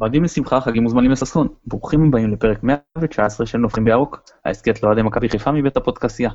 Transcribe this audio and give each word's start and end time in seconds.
מועדים 0.00 0.24
לשמחה, 0.24 0.60
חגים 0.60 0.82
מוזמנים 0.82 1.10
לששון. 1.10 1.48
ברוכים 1.66 2.04
הבאים 2.04 2.32
לפרק 2.32 2.62
119 2.62 3.46
של 3.46 3.58
נופחים 3.58 3.84
בירוק, 3.84 4.20
ההסכת 4.44 4.82
לאוהדי 4.82 5.02
מכבי 5.02 5.28
חיפה 5.28 5.52
מבית 5.52 5.76
הפודקסייה. 5.76 6.30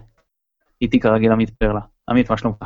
איתי 0.81 0.99
כרגיל 0.99 1.31
עמית 1.31 1.49
פרלה. 1.49 1.79
עמית, 2.09 2.29
מה 2.29 2.37
שלומך? 2.37 2.57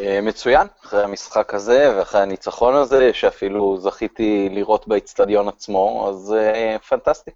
אה, 0.00 0.20
מצוין, 0.22 0.66
אחרי 0.84 1.04
המשחק 1.04 1.54
הזה 1.54 1.94
ואחרי 1.98 2.20
הניצחון 2.20 2.74
הזה, 2.74 3.12
שאפילו 3.12 3.80
זכיתי 3.80 4.48
לראות 4.52 4.88
באיצטדיון 4.88 5.48
עצמו, 5.48 6.08
אז 6.08 6.34
uh, 6.38 6.78
פנטסטי. 6.88 7.30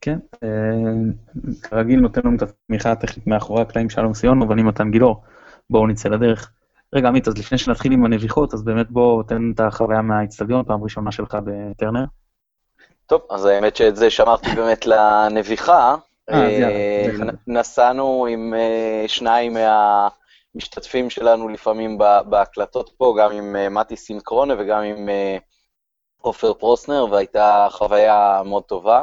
כן, 0.00 0.18
uh, 0.34 0.38
כרגיל 1.62 2.00
נותן 2.00 2.20
לנו 2.24 2.36
את 2.36 2.42
התמיכה 2.42 2.92
הטכנית 2.92 3.26
מאחורי 3.26 3.62
הקלעים 3.62 3.90
שלום 3.90 4.14
סיונו 4.14 4.48
ואני 4.48 4.62
מתן 4.62 4.90
גילאור. 4.90 5.24
בואו 5.70 5.86
נצא 5.86 6.08
לדרך. 6.08 6.52
רגע, 6.94 7.08
עמית, 7.08 7.28
אז 7.28 7.38
לפני 7.38 7.58
שנתחיל 7.58 7.92
עם 7.92 8.04
הנביחות, 8.04 8.54
אז 8.54 8.64
באמת 8.64 8.90
בוא 8.90 9.22
תן 9.22 9.52
את 9.54 9.60
החוויה 9.60 10.02
מהאיצטדיון, 10.02 10.64
פעם 10.64 10.82
ראשונה 10.82 11.12
שלך 11.12 11.36
בטרנר. 11.44 12.04
טוב, 13.06 13.20
אז 13.30 13.44
האמת 13.44 13.76
שאת 13.76 13.96
זה 13.96 14.10
שמרתי 14.10 14.50
באמת 14.56 14.86
לנביחה. 14.86 15.94
אה, 16.30 16.70
נסענו 17.46 18.26
עם 18.30 18.54
שניים 19.06 19.56
מהמשתתפים 20.54 21.10
שלנו 21.10 21.48
לפעמים 21.48 21.98
בהקלטות 22.28 22.90
פה, 22.96 23.14
גם 23.18 23.32
עם 23.32 23.74
מתי 23.74 23.96
סינקרונה 23.96 24.54
וגם 24.58 24.82
עם 24.82 25.08
עופר 26.20 26.54
פרוסנר, 26.54 27.06
והייתה 27.10 27.66
חוויה 27.70 28.42
מאוד 28.44 28.62
טובה. 28.62 29.02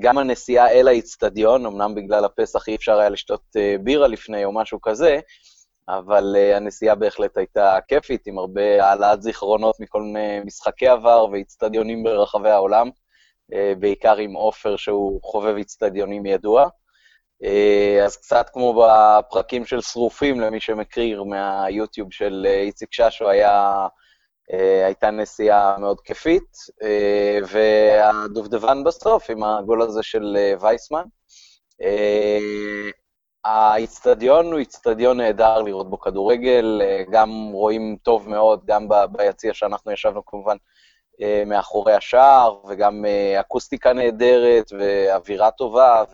גם 0.00 0.18
הנסיעה 0.18 0.70
אל 0.70 0.88
האיצטדיון, 0.88 1.66
אמנם 1.66 1.94
בגלל 1.94 2.24
הפסח 2.24 2.68
אי 2.68 2.74
אפשר 2.74 2.98
היה 2.98 3.08
לשתות 3.08 3.42
בירה 3.80 4.08
לפני 4.08 4.44
או 4.44 4.52
משהו 4.52 4.80
כזה, 4.80 5.20
אבל 5.88 6.36
uh, 6.36 6.56
הנסיעה 6.56 6.94
בהחלט 6.94 7.36
הייתה 7.36 7.78
כיפית, 7.88 8.26
עם 8.26 8.38
הרבה 8.38 8.84
העלאת 8.84 9.22
זיכרונות 9.22 9.80
מכל 9.80 10.02
מיני 10.02 10.40
משחקי 10.44 10.88
עבר 10.88 11.26
ואיצטדיונים 11.32 12.02
ברחבי 12.02 12.50
העולם, 12.50 12.90
uh, 13.52 13.56
בעיקר 13.78 14.16
עם 14.16 14.32
עופר 14.32 14.76
שהוא 14.76 15.20
חובב 15.22 15.56
איצטדיונים 15.56 16.26
ידוע. 16.26 16.68
Uh, 17.44 18.04
אז 18.04 18.16
קצת 18.16 18.50
כמו 18.52 18.82
בפרקים 18.82 19.64
של 19.64 19.80
שרופים, 19.80 20.40
למי 20.40 20.60
שמכיר 20.60 21.24
מהיוטיוב 21.24 22.12
של 22.12 22.46
איציק 22.46 22.88
ששו, 22.92 23.28
היה, 23.28 23.86
uh, 24.52 24.56
הייתה 24.84 25.10
נסיעה 25.10 25.78
מאוד 25.78 26.00
כיפית, 26.00 26.52
uh, 26.82 27.46
והדובדבן 27.52 28.84
בסוף 28.84 29.30
עם 29.30 29.44
הגול 29.44 29.82
הזה 29.82 30.02
של 30.02 30.36
uh, 30.36 30.62
וייסמן. 30.64 31.04
האיצטדיון 33.46 34.52
הוא 34.52 34.58
איצטדיון 34.58 35.16
נהדר 35.16 35.62
לראות 35.62 35.90
בו 35.90 36.00
כדורגל, 36.00 36.80
אה, 36.84 37.02
גם 37.10 37.50
רואים 37.52 37.96
טוב 38.02 38.28
מאוד, 38.28 38.64
גם 38.64 38.88
ביציע 39.12 39.54
שאנחנו 39.54 39.92
ישבנו 39.92 40.26
כמובן 40.26 40.56
אה, 41.22 41.42
מאחורי 41.46 41.94
השער, 41.94 42.58
וגם 42.68 43.04
אה, 43.04 43.40
אקוסטיקה 43.40 43.92
נהדרת, 43.92 44.72
ואווירה 44.78 45.50
טובה, 45.50 46.04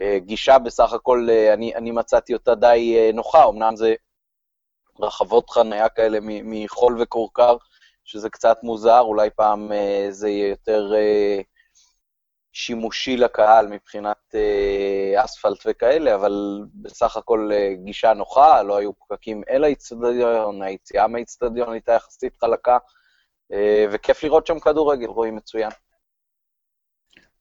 וגישה 0.00 0.58
בסך 0.58 0.92
הכל, 0.92 1.28
אני, 1.52 1.74
אני 1.74 1.90
מצאתי 1.90 2.34
אותה 2.34 2.54
די 2.54 3.10
נוחה, 3.14 3.48
אמנם 3.48 3.76
זה 3.76 3.94
רחבות 5.00 5.50
חניה 5.50 5.88
כאלה 5.88 6.18
מחול 6.22 6.96
וכורכר, 7.00 7.56
שזה 8.04 8.30
קצת 8.30 8.58
מוזר, 8.62 9.00
אולי 9.00 9.30
פעם 9.30 9.70
זה 10.10 10.28
יהיה 10.28 10.48
יותר... 10.48 10.92
שימושי 12.52 13.16
לקהל 13.16 13.68
מבחינת 13.68 14.34
אה, 14.34 15.24
אספלט 15.24 15.58
וכאלה, 15.66 16.14
אבל 16.14 16.60
בסך 16.74 17.16
הכל 17.16 17.50
אה, 17.52 17.74
גישה 17.84 18.14
נוחה, 18.14 18.62
לא 18.62 18.76
היו 18.76 18.90
פקקים 18.98 19.42
אל 19.50 19.64
האיצטדיון, 19.64 20.62
היציאה 20.62 21.08
מהאיצטדיון 21.08 21.72
הייתה 21.72 21.92
יחסית 21.92 22.36
חלקה, 22.36 22.78
אה, 23.52 23.86
וכיף 23.92 24.24
לראות 24.24 24.46
שם 24.46 24.58
כדורגל, 24.58 25.06
רואים 25.06 25.36
מצוין. 25.36 25.70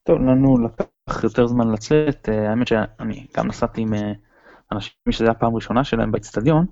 טוב, 0.04 0.18
לנו 0.18 0.58
לקח 0.66 1.24
יותר 1.24 1.48
זמן 1.48 1.72
לצאת, 1.72 2.28
האמת 2.28 2.68
שאני 2.68 3.28
גם 3.38 3.48
נסעתי 3.48 3.82
עם 3.82 3.94
אנשים 4.72 4.94
שזו 5.10 5.24
הייתה 5.24 5.38
הפעם 5.38 5.54
הראשונה 5.54 5.84
שלהם 5.84 6.12
באיצטדיון, 6.12 6.66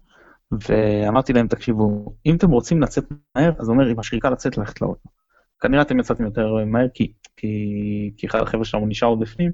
ואמרתי 0.52 1.34
להם, 1.34 1.48
תקשיבו, 1.48 2.06
אם 2.26 2.36
אתם 2.36 2.52
רוצים 2.52 2.82
לצאת 2.82 3.04
מהר, 3.36 3.52
אז 3.60 3.70
אומר, 3.70 3.86
עם 3.86 4.00
השריקה 4.00 4.30
לצאת, 4.30 4.58
ללכת 4.58 4.82
לאוטו. 4.82 5.10
כנראה 5.60 5.82
אתם 5.82 6.00
יצאתם 6.00 6.24
יותר 6.24 6.66
מהר, 6.66 6.88
כי, 6.94 7.14
כי, 7.38 8.14
כי 8.18 8.28
אחד 8.28 8.40
החבר'ה 8.40 8.66
שלנו 8.66 8.88
נשאר 8.88 9.08
עוד 9.08 9.20
בפנים, 9.20 9.52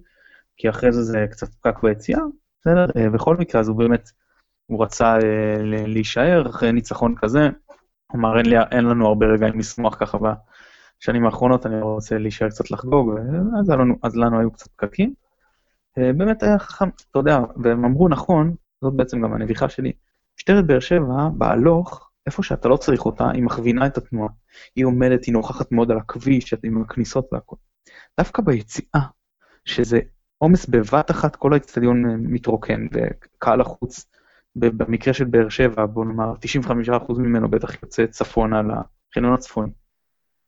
כי 0.57 0.69
אחרי 0.69 0.91
זה 0.91 1.03
זה 1.03 1.25
קצת 1.31 1.47
פקק 1.53 1.83
ביציאה, 1.83 2.19
בסדר? 2.61 2.85
אה, 2.97 3.09
בכל 3.09 3.37
מקרה, 3.37 3.61
אז 3.61 3.67
הוא 3.67 3.77
באמת, 3.77 4.09
הוא 4.65 4.83
רצה 4.83 5.13
אה, 5.15 5.57
להישאר 5.87 6.49
אחרי 6.49 6.71
ניצחון 6.71 7.15
כזה. 7.17 7.49
אמר, 8.15 8.37
אין, 8.37 8.45
אין 8.71 8.85
לנו 8.85 9.07
הרבה 9.07 9.25
רגעים 9.25 9.59
לשמוח 9.59 9.95
ככה 9.99 10.17
בשנים 10.17 11.25
האחרונות, 11.25 11.65
אני 11.65 11.81
רוצה 11.81 12.17
להישאר 12.17 12.49
קצת 12.49 12.71
לחגוג, 12.71 13.11
אז 13.59 13.69
לנו, 13.69 13.95
אז 14.03 14.15
לנו 14.15 14.39
היו 14.39 14.51
קצת 14.51 14.67
פקקים. 14.67 15.13
אה, 15.97 16.13
באמת 16.13 16.43
היה 16.43 16.59
חכם, 16.59 16.89
אתה 17.11 17.19
יודע, 17.19 17.39
והם 17.63 17.85
אמרו 17.85 18.07
נכון, 18.07 18.55
זאת 18.81 18.93
בעצם 18.93 19.21
גם 19.21 19.33
הנביכה 19.33 19.69
שלי. 19.69 19.91
משטרת 20.37 20.65
באר 20.65 20.79
שבע, 20.79 21.29
בהלוך, 21.33 22.09
איפה 22.25 22.43
שאתה 22.43 22.67
לא 22.67 22.77
צריך 22.77 23.05
אותה, 23.05 23.29
היא 23.31 23.43
מכווינה 23.43 23.87
את 23.87 23.97
התנועה. 23.97 24.29
היא 24.75 24.85
עומדת, 24.85 25.25
היא 25.25 25.33
נוכחת 25.33 25.71
מאוד 25.71 25.91
על 25.91 25.97
הכביש, 25.97 26.53
עם 26.63 26.81
הכניסות 26.81 27.33
והכל. 27.33 27.55
דווקא 28.19 28.41
ביציאה, 28.41 29.01
שזה 29.65 29.99
עומס 30.37 30.65
בבת 30.65 31.11
אחת, 31.11 31.35
כל 31.35 31.53
האצטדיון 31.53 32.05
אה, 32.05 32.15
מתרוקן, 32.17 32.87
וקהל 32.93 33.61
החוץ, 33.61 34.05
במקרה 34.55 35.13
של 35.13 35.25
באר 35.25 35.49
שבע, 35.49 35.85
בוא 35.85 36.05
נאמר, 36.05 36.33
95% 37.09 37.13
ממנו 37.17 37.49
בטח 37.49 37.83
יוצא 37.83 38.05
צפונה 38.05 38.61
לחניון 38.61 39.33
הצפוני. 39.33 39.71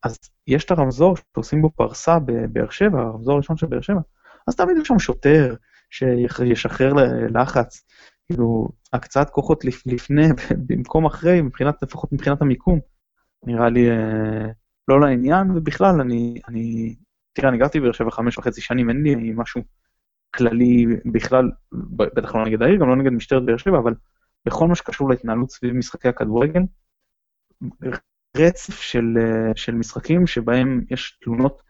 אז 0.03 0.17
יש 0.47 0.65
את 0.65 0.71
הרמזור 0.71 1.17
שעושים 1.17 1.61
בו 1.61 1.69
פרסה 1.69 2.19
בבאר 2.19 2.69
שבע, 2.69 3.01
הרמזור 3.01 3.33
הראשון 3.33 3.57
של 3.57 3.67
באר 3.67 3.81
שבע, 3.81 3.99
אז 4.47 4.55
תמיד 4.55 4.77
יש 4.81 4.87
שם 4.87 4.99
שוטר 4.99 5.55
שישחרר 5.89 6.93
לחץ, 7.33 7.85
כאילו, 8.27 8.67
הקצאת 8.93 9.29
כוחות 9.29 9.65
לפני 9.85 10.23
במקום 10.67 11.05
אחרי, 11.05 11.41
מבחינת, 11.41 11.83
לפחות 11.83 12.13
מבחינת 12.13 12.41
המיקום, 12.41 12.79
נראה 13.45 13.69
לי 13.69 13.89
אה, 13.89 14.47
לא 14.87 15.01
לעניין, 15.01 15.51
ובכלל, 15.51 16.01
אני, 16.01 16.41
אני, 16.47 16.95
תראה, 17.33 17.49
אני 17.49 17.57
גרתי 17.57 17.79
בבאר 17.79 17.91
שבע 17.91 18.11
חמש 18.11 18.37
וחצי 18.37 18.61
שנים, 18.61 18.89
אין 18.89 19.03
לי 19.03 19.33
משהו 19.35 19.61
כללי 20.35 20.85
בכלל, 21.11 21.51
בטח 21.71 22.35
לא 22.35 22.45
נגד 22.45 22.61
העיר, 22.61 22.79
גם 22.79 22.89
לא 22.89 22.95
נגד 22.95 23.11
משטרת 23.11 23.45
באר 23.45 23.57
שבע, 23.57 23.77
אבל 23.77 23.93
בכל 24.45 24.67
מה 24.67 24.75
שקשור 24.75 25.09
להתנהלות 25.09 25.51
סביב 25.51 25.73
משחקי 25.73 26.07
הכדורגל, 26.07 26.61
רצף 28.37 28.79
של, 28.79 29.17
אה, 29.17 29.51
של 29.55 29.75
משחקים 29.75 30.27
שבהם 30.27 30.85
יש 30.89 31.19
תלונות 31.21 31.61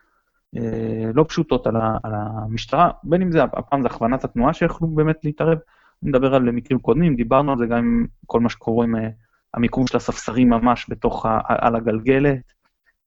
אה, 0.58 1.12
לא 1.14 1.26
פשוטות 1.28 1.68
על, 1.68 1.76
ה, 1.76 1.98
על 2.04 2.12
המשטרה, 2.16 2.92
בין 3.04 3.22
אם 3.22 3.32
זה, 3.32 3.44
הפעם 3.44 3.82
זה 3.82 3.88
הכוונת 3.88 4.24
התנועה 4.24 4.54
שיכולו 4.54 4.92
באמת 4.92 5.18
להתערב, 5.24 5.58
נדבר 6.04 6.36
על 6.36 6.42
מקרים 6.42 6.80
קודמים, 6.80 7.16
דיברנו 7.16 7.52
על 7.52 7.58
זה 7.58 7.66
גם 7.66 7.78
עם 7.78 8.06
כל 8.26 8.40
מה 8.40 8.50
שקורה 8.50 8.86
עם 8.86 8.96
אה, 8.96 9.10
המיקום 9.54 9.88
של 9.88 9.98
הספסרים 9.98 10.50
ממש 10.50 10.86
בתוך, 10.90 11.26
ה, 11.26 11.40
על 11.48 11.76
הגלגלת, 11.76 12.54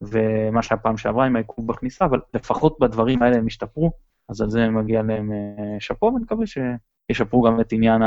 ומה 0.03 0.63
שהיה 0.63 0.79
פעם 0.79 0.97
שעברה 0.97 1.27
עם 1.27 1.37
העיכוב 1.37 1.67
בכניסה, 1.67 2.05
אבל 2.05 2.21
לפחות 2.35 2.79
בדברים 2.81 3.23
האלה 3.23 3.37
הם 3.37 3.47
השתפרו, 3.47 3.91
אז 4.29 4.41
על 4.41 4.51
זה 4.51 4.69
מגיע 4.69 5.03
להם 5.03 5.33
אה, 5.33 5.81
שאפו, 5.81 6.07
ואני 6.07 6.25
מקווה 6.25 6.47
שישפרו 6.47 7.43
גם 7.43 7.61
את 7.61 7.73
עניין 7.73 8.03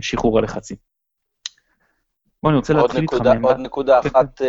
שחרור 0.00 0.38
הלחצים. 0.38 0.76
בוא, 2.42 2.50
אני 2.50 2.56
רוצה 2.56 2.72
להתחיל 2.72 3.00
איתך. 3.00 3.12
עוד 3.42 3.56
נקודה 3.58 4.00
אחת. 4.00 4.40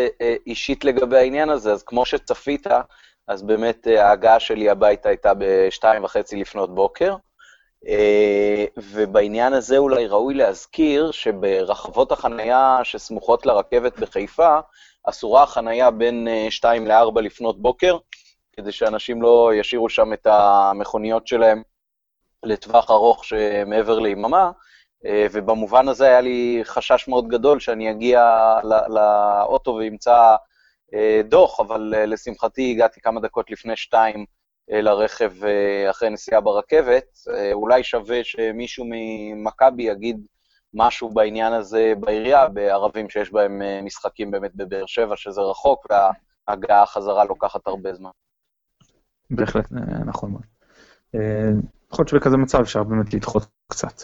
אישית 0.48 0.86
לגבי 0.86 1.18
העניין 1.18 1.50
הזה, 1.50 1.72
אז 1.72 1.84
כמו 1.84 2.06
שצפית, 2.06 2.68
אז 3.28 3.44
באמת 3.44 3.88
ההגעה 3.88 4.40
שלי 4.40 4.70
הביתה 4.70 5.10
הייתה 5.10 5.32
בשתיים 5.38 6.04
וחצי 6.04 6.36
לפנות 6.36 6.76
בוקר, 6.76 7.12
אה, 7.12 7.18
ובעניין 8.78 9.54
הזה 9.54 9.78
אולי 9.78 10.08
ראוי 10.08 10.34
להזכיר 10.34 11.12
שברחבות 11.12 12.12
החנייה 12.12 12.80
שסמוכות 12.84 13.46
לרכבת 13.46 14.00
בחיפה, 14.00 14.60
אסורה 15.04 15.44
החנייה 15.44 15.92
בין 15.92 16.28
2 16.50 16.92
אה, 16.92 17.04
ל-4 17.04 17.22
לפנות 17.22 17.62
בוקר, 17.62 17.98
כדי 18.52 18.72
שאנשים 18.72 19.22
לא 19.22 19.52
ישאירו 19.54 19.90
שם 19.90 20.14
את 20.14 20.28
המכוניות 20.28 21.28
שלהם 21.28 21.62
לטווח 22.44 22.92
ארוך 22.92 23.26
שמעבר 23.26 24.00
ליממה, 24.00 24.52
אה, 25.06 25.26
ובמובן 25.32 25.88
הזה 25.88 26.06
היה 26.08 26.22
לי 26.22 26.62
חשש 26.64 27.08
מאוד 27.08 27.28
גדול 27.28 27.60
שאני 27.60 27.92
אגיע 27.92 28.24
לאוטו 28.64 29.72
ואמצא 29.72 30.36
דוח, 31.24 31.60
אבל 31.60 31.94
לשמחתי 32.08 32.72
הגעתי 32.72 33.02
כמה 33.02 33.20
דקות 33.20 33.52
לפני 33.52 33.76
שתיים 33.76 34.26
לרכב 34.70 35.32
אה, 35.44 35.90
אחרי 35.90 36.10
נסיעה 36.10 36.42
ברכבת. 36.42 37.04
אה, 37.34 37.54
אולי 37.54 37.84
שווה 37.84 38.24
שמישהו 38.24 38.86
ממכבי 38.90 39.84
יגיד 39.84 40.26
משהו 40.74 41.10
בעניין 41.10 41.54
הזה 41.54 41.94
בעירייה, 42.00 42.48
בערבים 42.48 43.10
שיש 43.10 43.32
בהם 43.32 43.62
אה, 43.62 43.82
משחקים 43.82 44.32
באמת 44.32 44.56
בבאר 44.56 44.86
שבע, 44.86 45.18
שזה 45.18 45.42
רחוק, 45.42 45.88
וההגעה 45.90 46.86
חזרה 46.86 47.26
לוקחת 47.26 47.68
הרבה 47.68 47.94
זמן. 47.94 48.10
בהחלט 49.30 49.66
נכון 50.06 50.32
מאוד. 50.32 50.42
יכול 51.94 52.04
להיות 52.04 52.08
שבכזה 52.08 52.38
מצב 52.38 52.60
אפשר 52.60 52.84
באמת 52.84 53.14
לדחות 53.14 53.48
קצת. 53.68 54.02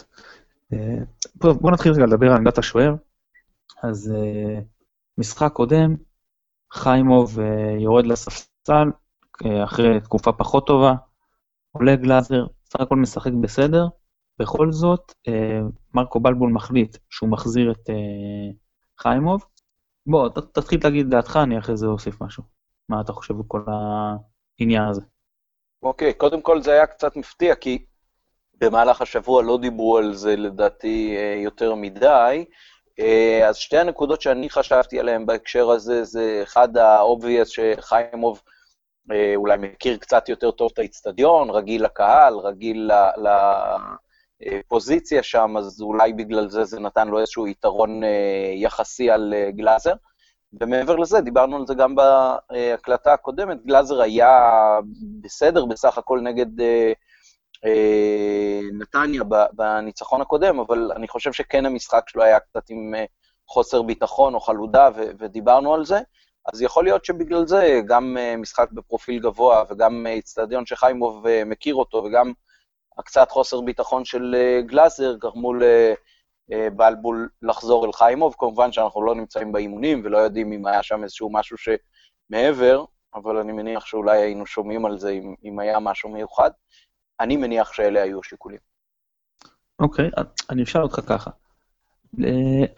בואו 1.34 1.70
נתחיל 1.72 1.92
רגע 1.92 2.06
לדבר 2.06 2.26
על 2.26 2.36
עמדת 2.36 2.58
השוער. 2.58 2.94
אז 3.82 4.14
משחק 5.18 5.52
קודם, 5.52 5.96
חיימוב 6.72 7.38
יורד 7.78 8.06
לספסל 8.06 8.88
אחרי 9.64 10.00
תקופה 10.00 10.32
פחות 10.32 10.66
טובה, 10.66 10.94
עולה 11.72 11.96
גלאזר, 11.96 12.46
סך 12.64 12.80
הכל 12.80 12.96
משחק 12.96 13.32
בסדר, 13.40 13.86
בכל 14.38 14.72
זאת 14.72 15.12
מרקו 15.94 16.20
בלבול 16.20 16.52
מחליט 16.52 16.96
שהוא 17.10 17.28
מחזיר 17.28 17.70
את 17.70 17.90
חיימוב. 18.98 19.44
בוא, 20.06 20.28
תתחיל 20.28 20.80
להגיד 20.84 21.10
דעתך, 21.10 21.38
אני 21.42 21.58
אחרי 21.58 21.76
זה 21.76 21.86
אוסיף 21.86 22.22
משהו. 22.22 22.42
מה 22.88 23.00
אתה 23.00 23.12
חושב 23.12 23.34
בכל 23.34 23.62
העניין 24.58 24.82
הזה? 24.82 25.00
אוקיי, 25.82 26.10
okay, 26.10 26.14
קודם 26.14 26.42
כל 26.42 26.62
זה 26.62 26.72
היה 26.72 26.86
קצת 26.86 27.16
מפתיע, 27.16 27.54
כי 27.54 27.84
במהלך 28.60 29.02
השבוע 29.02 29.42
לא 29.42 29.58
דיברו 29.58 29.98
על 29.98 30.14
זה 30.14 30.36
לדעתי 30.36 31.16
אה, 31.16 31.40
יותר 31.42 31.74
מדי. 31.74 32.44
אה, 33.00 33.48
אז 33.48 33.56
שתי 33.56 33.78
הנקודות 33.78 34.20
שאני 34.22 34.50
חשבתי 34.50 35.00
עליהן 35.00 35.26
בהקשר 35.26 35.70
הזה, 35.70 36.04
זה 36.04 36.40
אחד 36.42 36.76
ה-obvious 36.76 37.44
שחיימוב 37.44 38.42
אה, 38.46 38.52
אולי 39.36 39.56
מכיר 39.58 39.96
קצת 39.96 40.28
יותר 40.28 40.50
טוב 40.50 40.70
את 40.74 40.78
האיצטדיון, 40.78 41.50
רגיל 41.50 41.84
לקהל, 41.84 42.34
רגיל 42.34 42.90
לפוזיציה 44.40 45.22
שם, 45.22 45.56
אז 45.56 45.80
אולי 45.80 46.12
בגלל 46.12 46.48
זה 46.48 46.64
זה 46.64 46.80
נתן 46.80 47.08
לו 47.08 47.20
איזשהו 47.20 47.46
יתרון 47.46 48.00
יחסי 48.54 49.10
על 49.10 49.34
גלאזר. 49.50 49.92
ומעבר 50.52 50.96
לזה, 50.96 51.20
דיברנו 51.20 51.56
על 51.56 51.66
זה 51.66 51.74
גם 51.74 51.94
בהקלטה 51.94 53.12
הקודמת, 53.12 53.66
גלאזר 53.66 54.00
היה 54.00 54.30
בסדר 55.20 55.64
בסך 55.64 55.98
הכל 55.98 56.20
נגד 56.20 56.60
אה, 56.60 56.92
אה, 57.64 58.60
נתניה 58.78 59.22
בניצחון 59.52 60.20
הקודם, 60.20 60.58
אבל 60.60 60.90
אני 60.96 61.08
חושב 61.08 61.32
שכן 61.32 61.66
המשחק 61.66 62.08
שלו 62.08 62.22
היה 62.22 62.40
קצת 62.40 62.70
עם 62.70 62.94
אה, 62.94 63.04
חוסר 63.48 63.82
ביטחון 63.82 64.34
או 64.34 64.40
חלודה, 64.40 64.88
ודיברנו 65.18 65.74
על 65.74 65.84
זה. 65.84 66.00
אז 66.52 66.62
יכול 66.62 66.84
להיות 66.84 67.04
שבגלל 67.04 67.46
זה 67.46 67.80
גם 67.86 68.16
אה, 68.18 68.36
משחק 68.36 68.72
בפרופיל 68.72 69.22
גבוה 69.22 69.64
וגם 69.70 70.06
אה, 70.06 70.12
איצטדיון 70.12 70.66
שחיימוב 70.66 71.26
אה, 71.26 71.42
מכיר 71.44 71.74
אותו 71.74 71.98
וגם 71.98 72.32
הקצת 72.98 73.30
חוסר 73.30 73.60
ביטחון 73.60 74.04
של 74.04 74.34
גלאזר 74.66 75.14
גרמו 75.14 75.54
ל... 75.54 75.62
אה, 76.52 76.70
בלבול 76.76 77.28
לחזור 77.42 77.86
אל 77.86 77.92
חיימוב. 77.92 78.34
כמובן 78.38 78.72
שאנחנו 78.72 79.02
לא 79.02 79.14
נמצאים 79.14 79.52
באימונים 79.52 80.00
ולא 80.04 80.18
יודעים 80.18 80.52
אם 80.52 80.66
היה 80.66 80.82
שם 80.82 81.02
איזשהו 81.02 81.32
משהו 81.32 81.56
שמעבר, 81.58 82.84
אבל 83.14 83.36
אני 83.36 83.52
מניח 83.52 83.86
שאולי 83.86 84.18
היינו 84.22 84.46
שומעים 84.46 84.86
על 84.86 84.98
זה 84.98 85.10
אם, 85.10 85.34
אם 85.44 85.58
היה 85.58 85.80
משהו 85.80 86.08
מיוחד. 86.08 86.50
אני 87.20 87.36
מניח 87.36 87.72
שאלה 87.72 88.02
היו 88.02 88.20
השיקולים. 88.20 88.58
אוקיי, 89.78 90.08
okay, 90.08 90.22
אני 90.50 90.62
אשאל 90.62 90.82
אותך 90.82 91.00
ככה. 91.06 91.30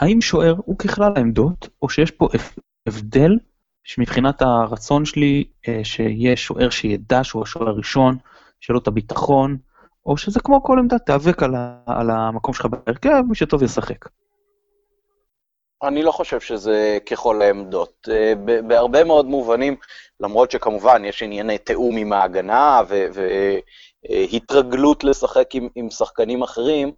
האם 0.00 0.20
שוער 0.20 0.54
הוא 0.64 0.78
ככלל 0.78 1.12
העמדות, 1.16 1.68
או 1.82 1.88
שיש 1.88 2.10
פה 2.10 2.28
הבדל 2.88 3.38
שמבחינת 3.84 4.42
הרצון 4.42 5.04
שלי 5.04 5.44
אה, 5.68 5.80
שיהיה 5.84 6.36
שוער 6.36 6.70
שידע 6.70 7.24
שהוא 7.24 7.42
השוער 7.42 7.68
הראשון, 7.68 8.16
שיהיה 8.60 8.74
לו 8.74 8.80
את 8.80 8.86
הביטחון, 8.86 9.56
או 10.06 10.16
שזה 10.16 10.40
כמו 10.40 10.62
כל 10.62 10.78
עמדה, 10.78 10.98
תיאבק 10.98 11.42
על, 11.42 11.54
על 11.86 12.10
המקום 12.10 12.54
שלך 12.54 12.66
בהרכב, 12.66 13.22
מי 13.28 13.34
שטוב 13.34 13.62
ישחק. 13.62 14.08
אני 15.82 16.02
לא 16.02 16.12
חושב 16.12 16.40
שזה 16.40 16.98
ככל 17.10 17.42
העמדות. 17.42 18.08
אה, 18.10 18.32
בהרבה 18.68 19.04
מאוד 19.04 19.26
מובנים, 19.26 19.76
למרות 20.20 20.50
שכמובן 20.50 21.04
יש 21.04 21.22
ענייני 21.22 21.58
תיאום 21.58 21.96
עם 21.96 22.12
ההגנה 22.12 22.80
והתרגלות 24.10 25.04
לשחק 25.04 25.54
עם, 25.54 25.68
עם 25.74 25.90
שחקנים 25.90 26.42
אחרים, 26.42 26.92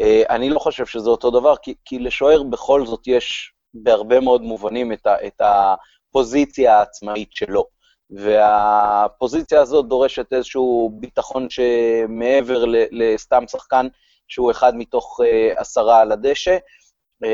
אה, 0.00 0.22
אני 0.30 0.50
לא 0.50 0.58
חושב 0.58 0.86
שזה 0.86 1.10
אותו 1.10 1.30
דבר, 1.30 1.56
כי, 1.56 1.74
כי 1.84 1.98
לשוער 1.98 2.42
בכל 2.42 2.86
זאת 2.86 3.06
יש 3.06 3.52
בהרבה 3.74 4.20
מאוד 4.20 4.42
מובנים 4.42 4.92
את, 4.92 5.06
ה, 5.06 5.26
את 5.26 5.40
הפוזיציה 6.12 6.78
העצמאית 6.78 7.32
שלו. 7.32 7.64
והפוזיציה 8.10 9.60
הזאת 9.60 9.88
דורשת 9.88 10.32
איזשהו 10.32 10.92
ביטחון 11.00 11.46
שמעבר 11.50 12.64
לסתם 12.90 13.44
שחקן 13.48 13.86
שהוא 14.28 14.50
אחד 14.50 14.76
מתוך 14.76 15.20
uh, 15.20 15.60
עשרה 15.60 16.00
על 16.00 16.12
הדשא, 16.12 16.56
uh, 17.24 17.26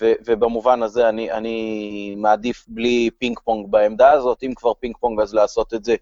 ו- 0.00 0.12
ובמובן 0.26 0.82
הזה 0.82 1.08
אני, 1.08 1.32
אני 1.32 2.14
מעדיף 2.18 2.64
בלי 2.68 3.10
פינג 3.18 3.38
פונג 3.44 3.66
בעמדה 3.70 4.12
הזאת, 4.12 4.42
אם 4.42 4.52
כבר 4.56 4.74
פינג 4.74 4.96
פונג 5.00 5.20
אז 5.20 5.34
לעשות 5.34 5.74
את 5.74 5.84
זה, 5.84 5.94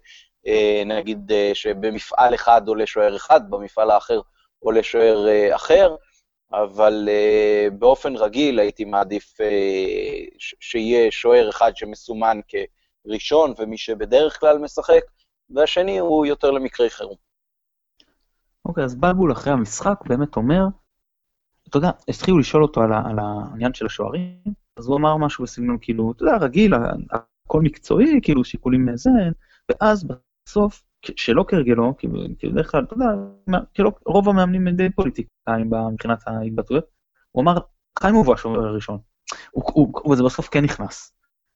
אה, 0.45 0.85
נגיד 0.85 1.31
שבמפעל 1.53 2.35
אחד 2.35 2.67
עולה 2.67 2.85
שוער 2.85 3.15
אחד, 3.15 3.49
במפעל 3.49 3.91
האחר 3.91 4.21
עולה 4.59 4.83
שוער 4.83 5.27
אחר, 5.55 5.95
אבל 6.53 7.09
באופן 7.71 8.15
רגיל 8.15 8.59
הייתי 8.59 8.85
מעדיף 8.85 9.37
שיהיה 10.39 11.11
שוער 11.11 11.49
אחד 11.49 11.71
שמסומן 11.75 12.39
כ... 12.47 12.55
ראשון 13.05 13.53
ומי 13.57 13.77
שבדרך 13.77 14.39
כלל 14.39 14.57
משחק, 14.57 15.01
והשני 15.49 15.99
הוא 15.99 16.25
יותר 16.25 16.51
למקרי 16.51 16.89
חירום. 16.89 17.15
אוקיי, 18.65 18.85
אז 18.85 18.95
בלבול 18.95 19.31
אחרי 19.31 19.53
המשחק 19.53 19.99
באמת 20.07 20.35
אומר, 20.35 20.63
אתה 21.69 21.77
יודע, 21.77 21.91
התחילו 22.07 22.37
לשאול 22.37 22.63
אותו 22.63 22.81
על, 22.81 22.93
על 22.93 23.19
העניין 23.19 23.73
של 23.73 23.85
השוערים, 23.85 24.39
אז 24.77 24.87
הוא 24.87 24.97
אמר 24.97 25.17
משהו 25.17 25.43
בסגנון 25.43 25.77
כאילו, 25.81 26.11
אתה 26.11 26.23
יודע, 26.23 26.37
רגיל, 26.37 26.73
הכל 27.11 27.61
מקצועי, 27.61 28.19
כאילו 28.21 28.43
שיקולים 28.43 28.85
מזה, 28.85 29.09
ואז 29.69 30.07
בסוף, 30.47 30.83
שלא 31.15 31.45
כהרגלו, 31.47 31.97
כאילו, 31.97 32.19
כאילו 32.37 32.53
בדרך 32.53 32.71
כלל, 32.71 32.83
אתה 32.83 32.93
יודע, 32.93 33.07
כאילו 33.73 33.91
רוב 34.05 34.29
המאמנים 34.29 34.67
הם 34.67 34.75
די 34.75 34.89
פוליטיקאים 34.89 35.71
מבחינת 35.93 36.27
ההתבטאויות, 36.27 36.85
הוא 37.31 37.43
אמר, 37.43 37.57
חיים 37.99 38.15
הוא 38.15 38.33
השוער 38.33 38.65
הראשון. 38.65 38.97
וזה 40.11 40.23
בסוף 40.23 40.49
כן 40.49 40.63
נכנס, 40.63 41.13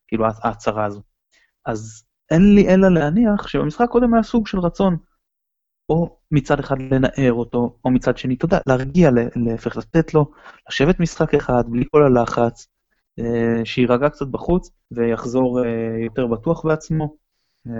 כאילו 0.07 0.25
ההצהרה 0.43 0.85
הזו. 0.85 1.01
אז 1.65 2.03
אין 2.31 2.55
לי 2.55 2.73
אלא 2.73 2.87
להניח 2.89 3.47
שבמשחק 3.47 3.81
הקודם 3.81 4.13
היה 4.13 4.23
סוג 4.23 4.47
של 4.47 4.59
רצון, 4.59 4.97
או 5.89 6.19
מצד 6.31 6.59
אחד 6.59 6.75
לנער 6.79 7.33
אותו, 7.33 7.77
או 7.85 7.91
מצד 7.91 8.17
שני, 8.17 8.35
אתה 8.35 8.45
יודע, 8.45 8.59
להרגיע, 8.67 9.09
להפך, 9.35 9.77
לתת 9.77 10.13
לו, 10.13 10.31
לשבת 10.69 10.99
משחק 10.99 11.33
אחד 11.33 11.63
בלי 11.67 11.83
כל 11.91 12.03
הלחץ, 12.03 12.67
אה, 13.19 13.65
שיירגע 13.65 14.09
קצת 14.09 14.27
בחוץ 14.27 14.71
ויחזור 14.91 15.65
אה, 15.65 16.03
יותר 16.03 16.27
בטוח 16.27 16.65
בעצמו. 16.65 17.15
אה, 17.67 17.73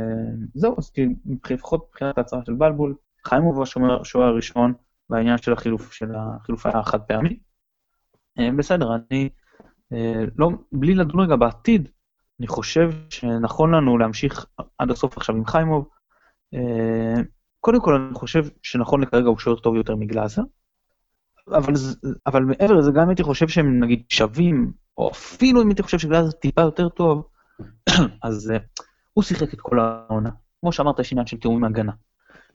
זהו, 0.53 0.75
אז 0.77 0.89
כאילו, 0.89 1.11
לפחות 1.49 1.87
מבחינת 1.89 2.17
ההצהרה 2.17 2.41
של 2.45 2.53
בלבול, 2.53 2.95
חיימוב 3.27 3.55
הוא 3.55 3.63
השוער 4.01 4.27
הראשון 4.27 4.73
בעניין 5.09 5.37
של 5.37 5.53
החילוף, 5.53 5.93
של 5.93 6.11
החילוף 6.15 6.65
היה 6.65 6.83
חד 6.83 7.01
פעמי. 7.01 7.39
בסדר, 8.57 8.95
אני, 8.95 9.29
לא, 10.37 10.49
בלי 10.71 10.95
לדון 10.95 11.19
רגע 11.19 11.35
בעתיד, 11.35 11.89
אני 12.39 12.47
חושב 12.47 12.91
שנכון 13.09 13.75
לנו 13.75 13.97
להמשיך 13.97 14.45
עד 14.77 14.91
הסוף 14.91 15.17
עכשיו 15.17 15.35
עם 15.35 15.45
חיימוב. 15.45 15.87
אה, 16.53 17.21
קודם 17.59 17.81
כל, 17.81 17.95
אני 17.95 18.13
חושב 18.13 18.45
שנכון 18.63 19.01
לכרגע 19.01 19.27
הוא 19.27 19.39
שוער 19.39 19.59
טוב 19.59 19.75
יותר 19.75 19.95
מגלאזר, 19.95 20.41
אבל, 21.47 21.73
אבל 22.27 22.43
מעבר 22.43 22.73
לזה, 22.73 22.91
גם 22.91 23.09
הייתי 23.09 23.23
חושב 23.23 23.47
שהם 23.47 23.83
נגיד 23.83 24.03
שווים, 24.09 24.71
או 24.97 25.11
אפילו 25.11 25.61
אם 25.61 25.67
הייתי 25.67 25.83
חושב 25.83 25.99
שגלאזר 25.99 26.31
טיפה 26.31 26.61
יותר 26.61 26.89
טוב, 26.89 27.27
אז 28.23 28.53
uh, 28.55 28.81
הוא 29.13 29.23
שיחק 29.23 29.53
את 29.53 29.61
כל 29.61 29.79
העונה. 29.79 30.29
כמו 30.59 30.71
שאמרת, 30.71 30.99
יש 30.99 31.11
עניין 31.11 31.27
של 31.27 31.37
תיאום 31.37 31.55
עם 31.55 31.63
הגנה, 31.63 31.91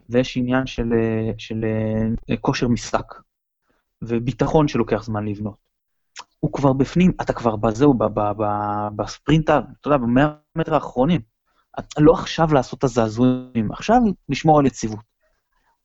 ויש 0.09 0.37
עניין 0.37 0.67
של, 0.67 0.93
אה, 0.93 1.31
של, 1.39 1.65
של 2.29 2.37
כושר 2.41 2.69
משחק, 2.69 3.15
וביטחון 4.03 4.69
שלוקח 4.69 5.03
זמן 5.03 5.29
לבנות. 5.29 5.68
הוא 6.41 6.53
כבר 6.53 6.73
בפנים, 6.73 7.13
אתה 7.21 7.33
כבר 7.33 7.57
בזהו, 7.57 7.95
בספרינט, 8.97 9.51
אתה 9.51 9.89
יודע, 9.89 9.97
במאה 9.97 10.29
המטר 10.55 10.75
האחרונים. 10.75 11.21
לא 11.99 12.13
עכשיו 12.13 12.55
לעשות 12.55 12.79
את 12.79 12.85
הזעזועים, 12.85 13.73
עכשיו 13.73 14.01
לשמור 14.29 14.59
על 14.59 14.67
יציבות. 14.67 15.05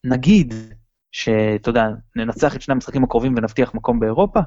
נגיד 0.03 0.53
שאתה 1.11 1.69
יודע, 1.69 1.83
ננצח 2.15 2.55
את 2.55 2.61
שני 2.61 2.73
המשחקים 2.73 3.03
הקרובים 3.03 3.33
ונבטיח 3.37 3.73
מקום 3.73 3.99
באירופה, 3.99 4.39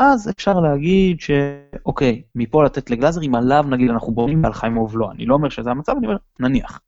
אז 0.00 0.30
אפשר 0.30 0.60
להגיד 0.60 1.20
שאוקיי, 1.20 2.22
מפה 2.34 2.64
לתת 2.64 2.90
לגלאזר, 2.90 3.20
אם 3.26 3.34
עליו 3.34 3.64
נגיד 3.70 3.90
אנחנו 3.90 4.14
בונים 4.14 4.44
ועל 4.44 4.52
חיימוב 4.52 4.98
לא. 4.98 5.10
אני 5.10 5.26
לא 5.26 5.34
אומר 5.34 5.48
שזה 5.48 5.70
המצב, 5.70 5.92
אני 5.98 6.06
אומר, 6.06 6.16
נניח. 6.40 6.80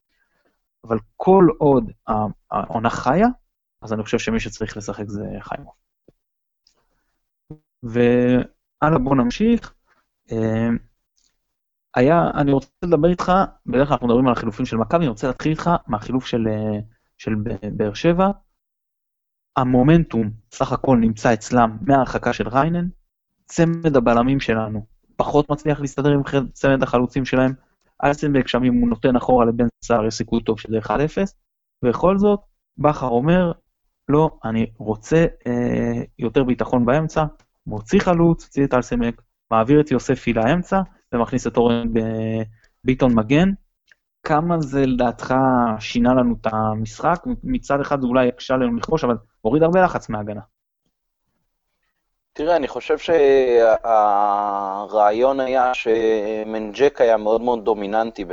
אבל 0.85 0.99
כל 1.17 1.47
עוד 1.59 1.91
העונה 2.51 2.91
חיה, 2.91 3.27
אז 3.83 3.93
אני 3.93 4.03
חושב 4.03 4.19
שמי 4.19 4.41
שצריך 4.41 4.77
לשחק 4.77 5.05
זה 5.09 5.25
חיימוב. 5.41 5.73
הלאה, 8.87 8.99
בוא 8.99 9.17
נמשיך. 9.17 9.75
אה, 10.33 10.69
היה, 11.95 12.31
אני 12.35 12.53
רוצה 12.53 12.69
לדבר 12.85 13.09
איתך, 13.09 13.33
בדרך 13.67 13.89
כלל 13.89 13.93
אנחנו 13.93 14.07
מדברים 14.07 14.27
על 14.27 14.33
החילופים 14.33 14.67
של 14.67 14.77
מכבי, 14.77 14.99
אני 14.99 15.09
רוצה 15.09 15.27
להתחיל 15.27 15.53
איתך 15.53 15.71
מהחילוף 15.87 16.27
של, 16.27 16.49
אה, 16.49 16.79
של 17.19 17.35
באר 17.73 17.95
שבע. 17.95 18.31
המומנטום, 19.57 20.31
סך 20.53 20.73
הכל, 20.73 20.97
נמצא 20.97 21.35
אצלם 21.35 21.77
מההרחקה 21.81 22.33
של 22.33 22.49
ריינן. 22.49 22.89
צמד 23.45 23.97
הבלמים 23.97 24.41
שלנו 24.41 24.87
פחות 25.17 25.51
מצליח 25.51 25.81
להסתדר 25.81 26.11
עם 26.11 26.23
צמד 26.53 26.83
החלוצים 26.83 27.25
שלהם. 27.25 27.53
אייסנבק 28.03 28.49
שם 28.49 28.65
אם 28.65 28.75
הוא 28.75 28.89
נותן 28.89 29.17
אחורה 29.17 29.45
לבן 29.45 29.67
סער 29.85 30.07
יש 30.07 30.15
סיכוי 30.15 30.43
טוב 30.43 30.61
שזה 30.61 30.79
1-0, 30.79 30.91
ובכל 31.83 32.19
זאת, 32.19 32.41
בכר 32.79 33.09
אומר, 33.09 33.53
לא, 34.09 34.39
אני 34.45 34.67
רוצה 34.79 35.27
אה, 35.47 36.03
יותר 36.19 36.45
ביטחון 36.45 36.87
באמצע, 36.87 37.25
מוציא 37.67 38.01
חלוץ, 38.01 38.45
מוציא 38.45 38.65
את 38.65 38.75
אלסמק, 38.75 39.23
מעביר 39.51 39.81
את 39.81 39.91
יוספי 39.91 40.33
לאמצע, 40.33 40.81
ומכניס 41.13 41.47
את 41.47 41.57
אורן 41.57 41.89
ביטון 42.85 43.15
מגן, 43.15 43.51
כמה 44.27 44.61
זה 44.61 44.87
לדעתך 44.87 45.35
שינה 45.81 46.15
לנו 46.15 46.35
את 46.41 46.47
המשחק? 46.53 47.23
מצד 47.45 47.81
אחד 47.81 48.01
זה 48.01 48.07
אולי 48.07 48.27
יקשה 48.27 48.55
לנו 48.55 48.77
לכבוש, 48.77 49.05
אבל 49.05 49.15
הוריד 49.41 49.63
הרבה 49.63 49.83
לחץ 49.83 50.09
מההגנה. 50.09 50.41
תראה, 52.33 52.57
אני 52.57 52.69
חושב 52.69 52.99
שהרעיון 53.79 55.41
היה 55.41 55.75
שמנג'ק 55.75 57.01
היה 57.01 57.17
מאוד 57.17 57.41
מאוד 57.41 57.65
דומיננטי 57.65 58.25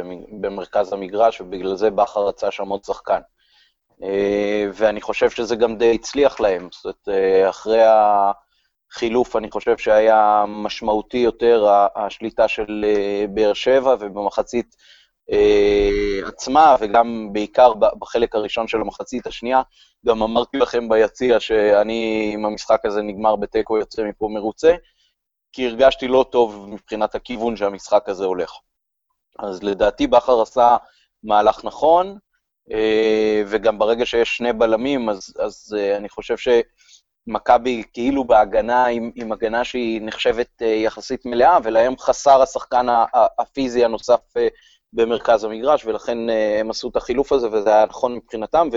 במרכז 0.41 0.93
המגרש, 0.93 1.41
ובגלל 1.41 1.75
זה 1.75 1.89
בכר 1.89 2.27
רצה 2.27 2.51
שם 2.51 2.67
עוד 2.67 2.83
שחקן. 2.83 3.19
אה, 4.03 4.65
ואני 4.73 5.01
חושב 5.01 5.29
שזה 5.29 5.55
גם 5.55 5.77
די 5.77 5.95
הצליח 5.95 6.39
להם. 6.39 6.67
זאת 6.71 6.85
אומרת, 6.85 7.09
אה, 7.09 7.49
אחרי 7.49 7.81
החילוף, 8.93 9.35
אני 9.35 9.51
חושב 9.51 9.77
שהיה 9.77 10.45
משמעותי 10.47 11.17
יותר 11.17 11.67
השליטה 11.95 12.47
של 12.47 12.85
אה, 12.87 13.25
באר 13.29 13.53
שבע, 13.53 13.95
ובמחצית 13.99 14.75
עצמה, 16.25 16.75
וגם 16.79 17.29
בעיקר 17.33 17.73
בחלק 17.73 18.35
הראשון 18.35 18.67
של 18.67 18.81
המחצית 18.81 19.27
השנייה, 19.27 19.61
גם 20.05 20.23
אמרתי 20.23 20.57
לכם 20.57 20.89
ביציע 20.89 21.39
שאני, 21.39 22.31
אם 22.35 22.45
המשחק 22.45 22.85
הזה 22.85 23.01
נגמר 23.01 23.35
בתיקו, 23.35 23.77
יוצא 23.77 24.03
מפה 24.03 24.29
מרוצה, 24.33 24.75
כי 25.53 25.67
הרגשתי 25.67 26.07
לא 26.07 26.25
טוב 26.31 26.69
מבחינת 26.69 27.15
הכיוון 27.15 27.55
שהמשחק 27.55 28.09
הזה 28.09 28.25
הולך. 28.25 28.51
אז 29.39 29.63
לדעתי 29.63 30.07
בכר 30.07 30.41
עשה 30.41 30.77
מהלך 31.23 31.65
נכון, 31.65 32.17
אה, 32.71 33.43
וגם 33.47 33.79
ברגע 33.79 34.05
שיש 34.05 34.37
שני 34.37 34.53
בלמים, 34.53 35.09
אז, 35.09 35.33
אז 35.39 35.75
אה, 35.79 35.97
אני 35.97 36.09
חושב 36.09 36.37
שמכבי 37.25 37.83
כאילו 37.93 38.23
בהגנה, 38.23 38.85
עם, 38.85 39.11
עם 39.15 39.31
הגנה 39.31 39.63
שהיא 39.63 40.01
נחשבת 40.03 40.61
אה, 40.61 40.67
יחסית 40.67 41.25
מלאה, 41.25 41.57
ולהם 41.63 41.97
חסר 41.97 42.41
השחקן 42.41 42.85
הפיזי 43.39 43.85
הנוסף 43.85 44.19
במרכז 44.93 45.43
המגרש, 45.43 45.85
ולכן 45.85 46.17
הם 46.59 46.69
עשו 46.69 46.89
את 46.89 46.95
החילוף 46.95 47.31
הזה, 47.31 47.47
וזה 47.51 47.69
היה 47.69 47.85
נכון 47.85 48.15
מבחינתם, 48.15 48.69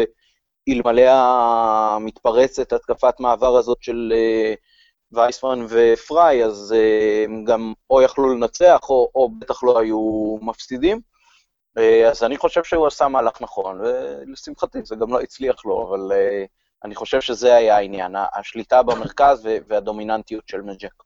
ואלמלא 0.68 1.10
המתפרצת 1.10 2.72
התקפת 2.72 3.14
מעבר 3.20 3.56
הזאת 3.56 3.78
של 3.80 4.12
וייסמן 5.12 5.66
ופריי, 5.68 6.44
אז 6.44 6.74
הם 7.24 7.44
גם 7.44 7.72
או 7.90 8.02
יכלו 8.02 8.34
לנצח, 8.34 8.80
או, 8.88 9.10
או 9.14 9.28
בטח 9.38 9.64
לא 9.64 9.78
היו 9.80 10.36
מפסידים. 10.42 11.00
אה, 11.78 12.08
אז 12.10 12.22
אני 12.22 12.36
חושב 12.36 12.64
שהוא 12.64 12.86
עשה 12.86 13.08
מהלך 13.08 13.42
נכון, 13.42 13.80
ולשמחתי 13.80 14.78
זה 14.84 14.96
גם 14.96 15.12
לא 15.12 15.20
הצליח 15.20 15.64
לו, 15.64 15.88
אבל 15.88 16.12
אה, 16.12 16.44
אני 16.86 16.94
חושב 16.94 17.20
שזה 17.20 17.54
היה 17.54 17.76
העניין, 17.76 18.14
השליטה 18.34 18.82
במרכז 18.82 19.48
והדומיננטיות 19.68 20.48
של 20.48 20.62
מג'ק. 20.62 21.02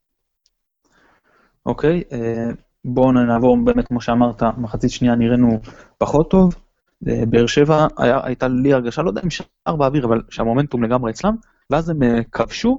אוקיי, 1.66 2.02
אה, 2.12 2.50
בואו 2.84 3.12
נעבור 3.12 3.56
באמת, 3.64 3.86
כמו 3.86 4.00
שאמרת, 4.00 4.42
מחצית 4.58 4.90
שנייה 4.90 5.14
נראינו 5.14 5.58
פחות 5.98 6.30
טוב. 6.30 6.54
באר 7.00 7.46
שבע 7.46 7.86
היה, 7.98 8.20
הייתה 8.22 8.48
לי 8.48 8.72
הרגשה, 8.72 9.02
לא 9.02 9.10
יודע 9.10 9.20
אם 9.24 9.30
שער 9.30 9.76
באוויר, 9.78 10.04
אבל 10.04 10.20
שהמומנטום 10.30 10.84
לגמרי 10.84 11.10
אצלם, 11.10 11.34
ואז 11.70 11.90
הם 11.90 11.98
כבשו, 12.32 12.78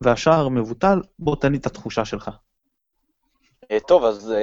והשער 0.00 0.48
מבוטל, 0.48 1.00
בוא 1.18 1.36
תן 1.36 1.52
לי 1.52 1.58
את 1.58 1.66
התחושה 1.66 2.04
שלך. 2.04 2.30
טוב, 3.86 4.04
אז 4.04 4.34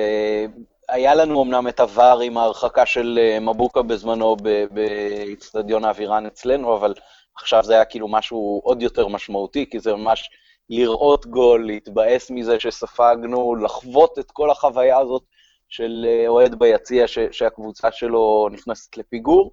היה 0.92 1.16
לנו 1.16 1.44
אמנם 1.44 1.68
את 1.68 1.80
הוואר 1.80 2.20
עם 2.20 2.38
ההרחקה 2.38 2.86
של 2.86 3.20
אה, 3.22 3.40
מבוקה 3.40 3.82
בזמנו 3.82 4.36
באיצטדיון 4.72 5.86
האווירן 5.86 6.26
אצלנו, 6.26 6.76
אבל 6.76 6.94
עכשיו 7.36 7.64
זה 7.64 7.74
היה 7.74 7.86
כאילו 7.86 8.08
משהו 8.08 8.62
עוד 8.64 8.82
יותר 8.82 9.08
משמעותי, 9.08 9.70
כי 9.70 9.80
זה 9.80 9.96
ממש 9.96 10.30
לראות 10.70 11.26
גול, 11.26 11.66
להתבאס 11.66 12.32
מזה 12.32 12.60
שספגנו, 12.60 13.56
לחוות 13.56 14.20
את 14.20 14.32
כל 14.32 14.52
החוויה 14.52 14.98
הזאת 14.98 15.24
של 15.70 16.06
אה, 16.08 16.28
אוהד 16.28 16.60
ביציע 16.60 17.06
שהקבוצה 17.32 17.92
שלו 17.92 18.50
נכנסת 18.52 18.98
לפיגור, 18.98 19.52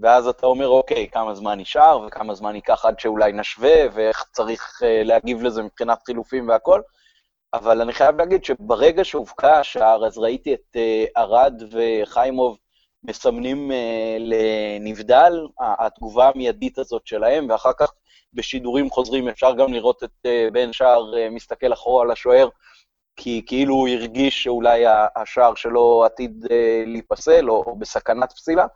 ואז 0.00 0.26
אתה 0.26 0.46
אומר, 0.46 0.68
אוקיי, 0.68 1.08
כמה 1.10 1.34
זמן 1.34 1.60
נשאר, 1.60 2.00
וכמה 2.06 2.34
זמן 2.34 2.54
ייקח 2.54 2.84
עד 2.84 3.00
שאולי 3.00 3.32
נשווה, 3.32 3.74
ואיך 3.92 4.24
צריך 4.32 4.80
אה, 4.82 5.02
להגיב 5.04 5.42
לזה 5.42 5.62
מבחינת 5.62 5.98
חילופים 6.06 6.48
והכל. 6.48 6.80
אבל 7.54 7.80
אני 7.80 7.92
חייב 7.92 8.16
להגיד 8.16 8.44
שברגע 8.44 9.04
שהובקע 9.04 9.58
השער, 9.58 10.06
אז 10.06 10.18
ראיתי 10.18 10.54
את 10.54 10.76
ארד 11.16 11.62
וחיימוב 11.72 12.58
מסמנים 13.06 13.70
uh, 13.70 13.74
לנבדל, 14.18 15.46
התגובה 15.60 16.28
המיידית 16.28 16.78
הזאת 16.78 17.06
שלהם, 17.06 17.50
ואחר 17.50 17.72
כך 17.78 17.92
בשידורים 18.34 18.90
חוזרים 18.90 19.28
אפשר 19.28 19.54
גם 19.54 19.72
לראות 19.72 20.04
את 20.04 20.10
uh, 20.26 20.52
בן 20.52 20.72
שער 20.72 21.12
uh, 21.14 21.30
מסתכל 21.30 21.72
אחורה 21.72 22.02
על 22.02 22.10
השוער, 22.10 22.48
כי 23.16 23.42
כאילו 23.46 23.74
הוא 23.74 23.88
הרגיש 23.88 24.42
שאולי 24.42 24.84
השער 25.16 25.54
שלו 25.54 26.04
עתיד 26.04 26.44
uh, 26.44 26.50
להיפסל, 26.86 27.50
או, 27.50 27.64
או 27.66 27.76
בסכנת 27.76 28.32
פסילה. 28.32 28.66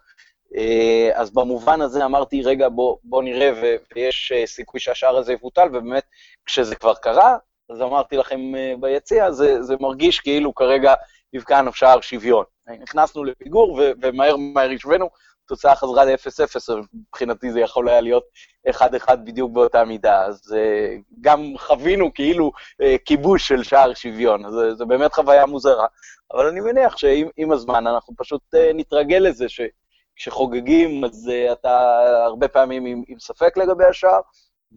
Uh, 0.54 1.14
אז 1.14 1.30
במובן 1.30 1.80
הזה 1.80 2.04
אמרתי, 2.04 2.42
רגע, 2.42 2.68
בוא, 2.68 2.96
בוא 3.04 3.22
נראה, 3.22 3.50
ויש 3.94 4.32
uh, 4.32 4.46
סיכוי 4.46 4.80
שהשער 4.80 5.16
הזה 5.16 5.32
יבוטל, 5.32 5.68
ובאמת, 5.68 6.04
כשזה 6.46 6.76
כבר 6.76 6.94
קרה, 6.94 7.36
אז 7.70 7.82
אמרתי 7.82 8.16
לכם 8.16 8.54
אה, 8.54 8.74
ביציע, 8.80 9.30
זה, 9.30 9.62
זה 9.62 9.74
מרגיש 9.80 10.20
כאילו 10.20 10.54
כרגע 10.54 10.94
הבקענו 11.34 11.72
שער 11.72 12.00
שוויון. 12.00 12.44
נכנסנו 12.80 13.24
לפיגור 13.24 13.72
ו- 13.72 13.90
ומהר 14.02 14.36
מהר 14.36 14.70
השווינו, 14.70 15.10
התוצאה 15.44 15.76
חזרה 15.76 16.04
ל-0-0, 16.04 16.72
מבחינתי 16.94 17.52
זה 17.52 17.60
יכול 17.60 17.88
היה 17.88 18.00
להיות 18.00 18.24
1-1 18.68 19.16
בדיוק 19.24 19.52
באותה 19.52 19.84
מידה. 19.84 20.24
אז 20.24 20.54
uh, 20.54 21.02
גם 21.20 21.54
חווינו 21.58 22.14
כאילו 22.14 22.52
uh, 22.82 22.84
כיבוש 23.04 23.48
של 23.48 23.62
שער 23.62 23.94
שוויון, 23.94 24.44
אז 24.44 24.54
זה 24.78 24.84
באמת 24.84 25.14
חוויה 25.14 25.46
מוזרה. 25.46 25.86
אבל 26.32 26.46
אני 26.46 26.60
מניח 26.60 26.96
שעם 26.96 27.52
הזמן 27.52 27.86
אנחנו 27.86 28.14
פשוט 28.16 28.54
נתרגל 28.74 29.18
לזה, 29.18 29.46
שכשחוגגים 29.48 31.04
אז 31.04 31.30
אתה 31.52 32.00
הרבה 32.24 32.48
פעמים 32.48 32.86
עם, 32.86 33.02
עם 33.08 33.18
ספק 33.18 33.56
לגבי 33.56 33.84
השער, 33.84 34.20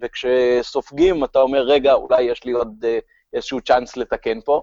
וכשסופגים 0.02 1.24
אתה 1.24 1.40
אומר, 1.40 1.62
רגע, 1.62 1.94
אולי 1.94 2.22
יש 2.22 2.44
לי 2.44 2.52
עוד 2.52 2.86
אה, 2.86 3.00
איזשהו 3.34 3.62
צ'אנס 3.62 3.98
לתקן 3.98 4.42
פה. 4.42 4.62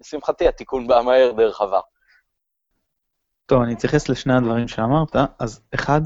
לשמחתי, 0.00 0.48
התיקון 0.48 0.86
בא 0.86 1.02
מהר 1.04 1.32
דרך 1.36 1.60
עבר. 1.60 1.80
טוב, 3.46 3.62
אני 3.62 3.74
אתייחס 3.74 4.08
לשני 4.08 4.34
הדברים 4.34 4.68
שאמרת. 4.68 5.16
אז 5.38 5.60
אחד, 5.74 6.00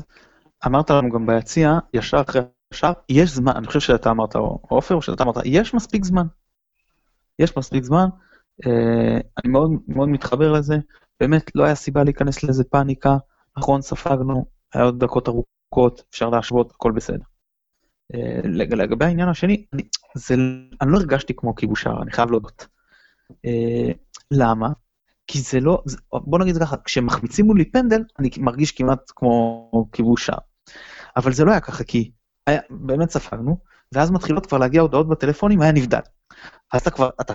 אמרת 0.67 0.91
לנו 0.91 1.11
גם 1.11 1.27
ביציע, 1.27 1.79
ישר 1.95 2.21
אחרי 2.21 2.43
השאר, 2.73 2.93
יש 3.09 3.31
זמן, 3.31 3.53
אני 3.57 3.67
חושב 3.67 3.81
שאתה 3.81 4.11
אמרת, 4.11 4.37
או 4.37 4.59
עופר, 4.69 4.95
או 4.95 5.03
שאתה 5.03 5.23
אמרת, 5.23 5.37
יש 5.45 5.75
מספיק 5.75 6.05
זמן. 6.05 6.27
יש 7.39 7.57
מספיק 7.57 7.85
זמן. 7.85 8.07
אה, 8.67 9.15
אני 9.15 9.53
מאוד 9.53 9.71
מאוד 9.89 10.09
מתחבר 10.09 10.53
לזה. 10.53 10.75
באמת, 11.21 11.51
לא 11.55 11.65
היה 11.65 11.75
סיבה 11.75 12.05
להיכנס 12.05 12.43
לאיזה 12.43 12.65
פאניקה. 12.65 13.17
נכון, 13.59 13.83
ספגנו, 13.83 14.45
היה 14.75 14.85
עוד 14.85 15.05
דקות 15.05 15.29
ארוכות, 15.29 16.03
אפשר 16.11 16.31
להשוות, 16.31 16.71
הכל 16.71 16.93
בסדר. 16.93 17.25
אה, 18.15 18.41
לגבי 18.45 19.05
העניין 19.05 19.29
השני, 19.29 19.67
אני, 19.73 19.83
זה, 20.15 20.35
אני 20.81 20.93
לא 20.93 20.99
הרגשתי 20.99 21.35
כמו 21.37 21.55
כיבוש 21.55 21.83
שער, 21.83 22.03
אני 22.03 22.11
חייב 22.11 22.31
להודות. 22.31 22.67
אה, 23.45 23.93
למה? 24.31 24.69
כי 25.27 25.41
זה 25.41 25.61
לא, 25.61 25.83
בוא 26.13 26.39
נגיד 26.39 26.59
ככה, 26.59 26.77
כשמחמיצים 26.85 27.47
מולי 27.47 27.65
פנדל, 27.71 28.03
אני 28.19 28.31
מרגיש 28.39 28.73
כמעט 28.73 29.13
כמו 29.17 29.89
כיבוש 29.93 30.27
שער. 30.27 30.39
אבל 31.17 31.33
זה 31.33 31.45
לא 31.45 31.51
היה 31.51 31.61
ככה, 31.61 31.85
כי 31.85 32.11
היה, 32.47 32.61
באמת 32.71 33.11
ספגנו, 33.11 33.57
ואז 33.93 34.11
מתחילות 34.11 34.47
כבר 34.47 34.59
להגיע 34.59 34.83
הודעות 34.83 35.09
בטלפונים, 35.09 35.63
היה 35.63 35.73
נבדל. 35.73 36.01
אז 36.73 36.81
אתה 36.81 36.91
כבר, 36.91 37.11
אתה, 37.21 37.33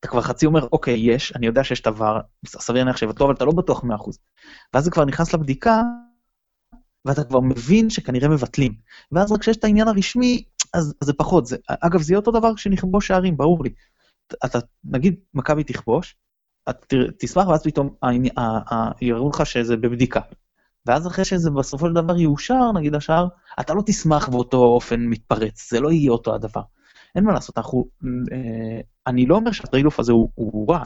אתה 0.00 0.08
כבר 0.08 0.20
חצי 0.20 0.46
אומר, 0.46 0.68
אוקיי, 0.72 1.14
יש, 1.14 1.32
אני 1.36 1.46
יודע 1.46 1.64
שיש 1.64 1.80
את 1.80 1.86
עבר, 1.86 2.20
סביר 2.46 2.84
להניח 2.84 2.96
שבטוח, 2.96 3.24
אבל 3.24 3.34
אתה 3.34 3.44
לא 3.44 3.52
בטוח 3.52 3.84
100%. 3.84 3.86
ואז 4.74 4.84
זה 4.84 4.90
כבר 4.90 5.04
נכנס 5.04 5.34
לבדיקה, 5.34 5.82
ואתה 7.04 7.24
כבר 7.24 7.40
מבין 7.40 7.90
שכנראה 7.90 8.28
מבטלים. 8.28 8.74
ואז 9.12 9.32
רק 9.32 9.40
כשיש 9.40 9.56
את 9.56 9.64
העניין 9.64 9.88
הרשמי, 9.88 10.44
אז, 10.74 10.94
אז 11.00 11.06
זה 11.06 11.12
פחות. 11.12 11.46
זה, 11.46 11.56
אגב, 11.68 12.00
זה 12.02 12.12
יהיה 12.12 12.18
אותו 12.18 12.30
דבר 12.30 12.54
כשנכבוש 12.54 13.06
שערים, 13.06 13.36
ברור 13.36 13.64
לי. 13.64 13.70
אתה, 14.44 14.58
נגיד, 14.84 15.14
מכבי 15.34 15.64
תכבוש, 15.64 16.16
תשמח, 17.18 17.46
ואז 17.46 17.62
פתאום 17.62 17.94
יראו 19.00 19.30
לך 19.30 19.46
שזה 19.46 19.76
בבדיקה. 19.76 20.20
ואז 20.86 21.06
אחרי 21.06 21.24
שזה 21.24 21.50
בסופו 21.50 21.86
של 21.86 21.92
דבר 21.92 22.18
יאושר, 22.18 22.72
נגיד 22.72 22.94
השער, 22.94 23.28
אתה 23.60 23.74
לא 23.74 23.82
תשמח 23.86 24.28
באותו 24.28 24.56
אופן 24.56 25.00
מתפרץ, 25.00 25.70
זה 25.70 25.80
לא 25.80 25.92
יהיה 25.92 26.12
אותו 26.12 26.34
הדבר. 26.34 26.62
אין 27.14 27.24
מה 27.24 27.32
לעשות, 27.32 27.58
אנחנו... 27.58 27.84
אה, 28.32 28.80
אני 29.06 29.26
לא 29.26 29.36
אומר 29.36 29.52
שה 29.52 29.64
trade-off 29.64 30.00
הזה 30.00 30.12
הוא, 30.12 30.30
הוא 30.34 30.72
רע, 30.72 30.82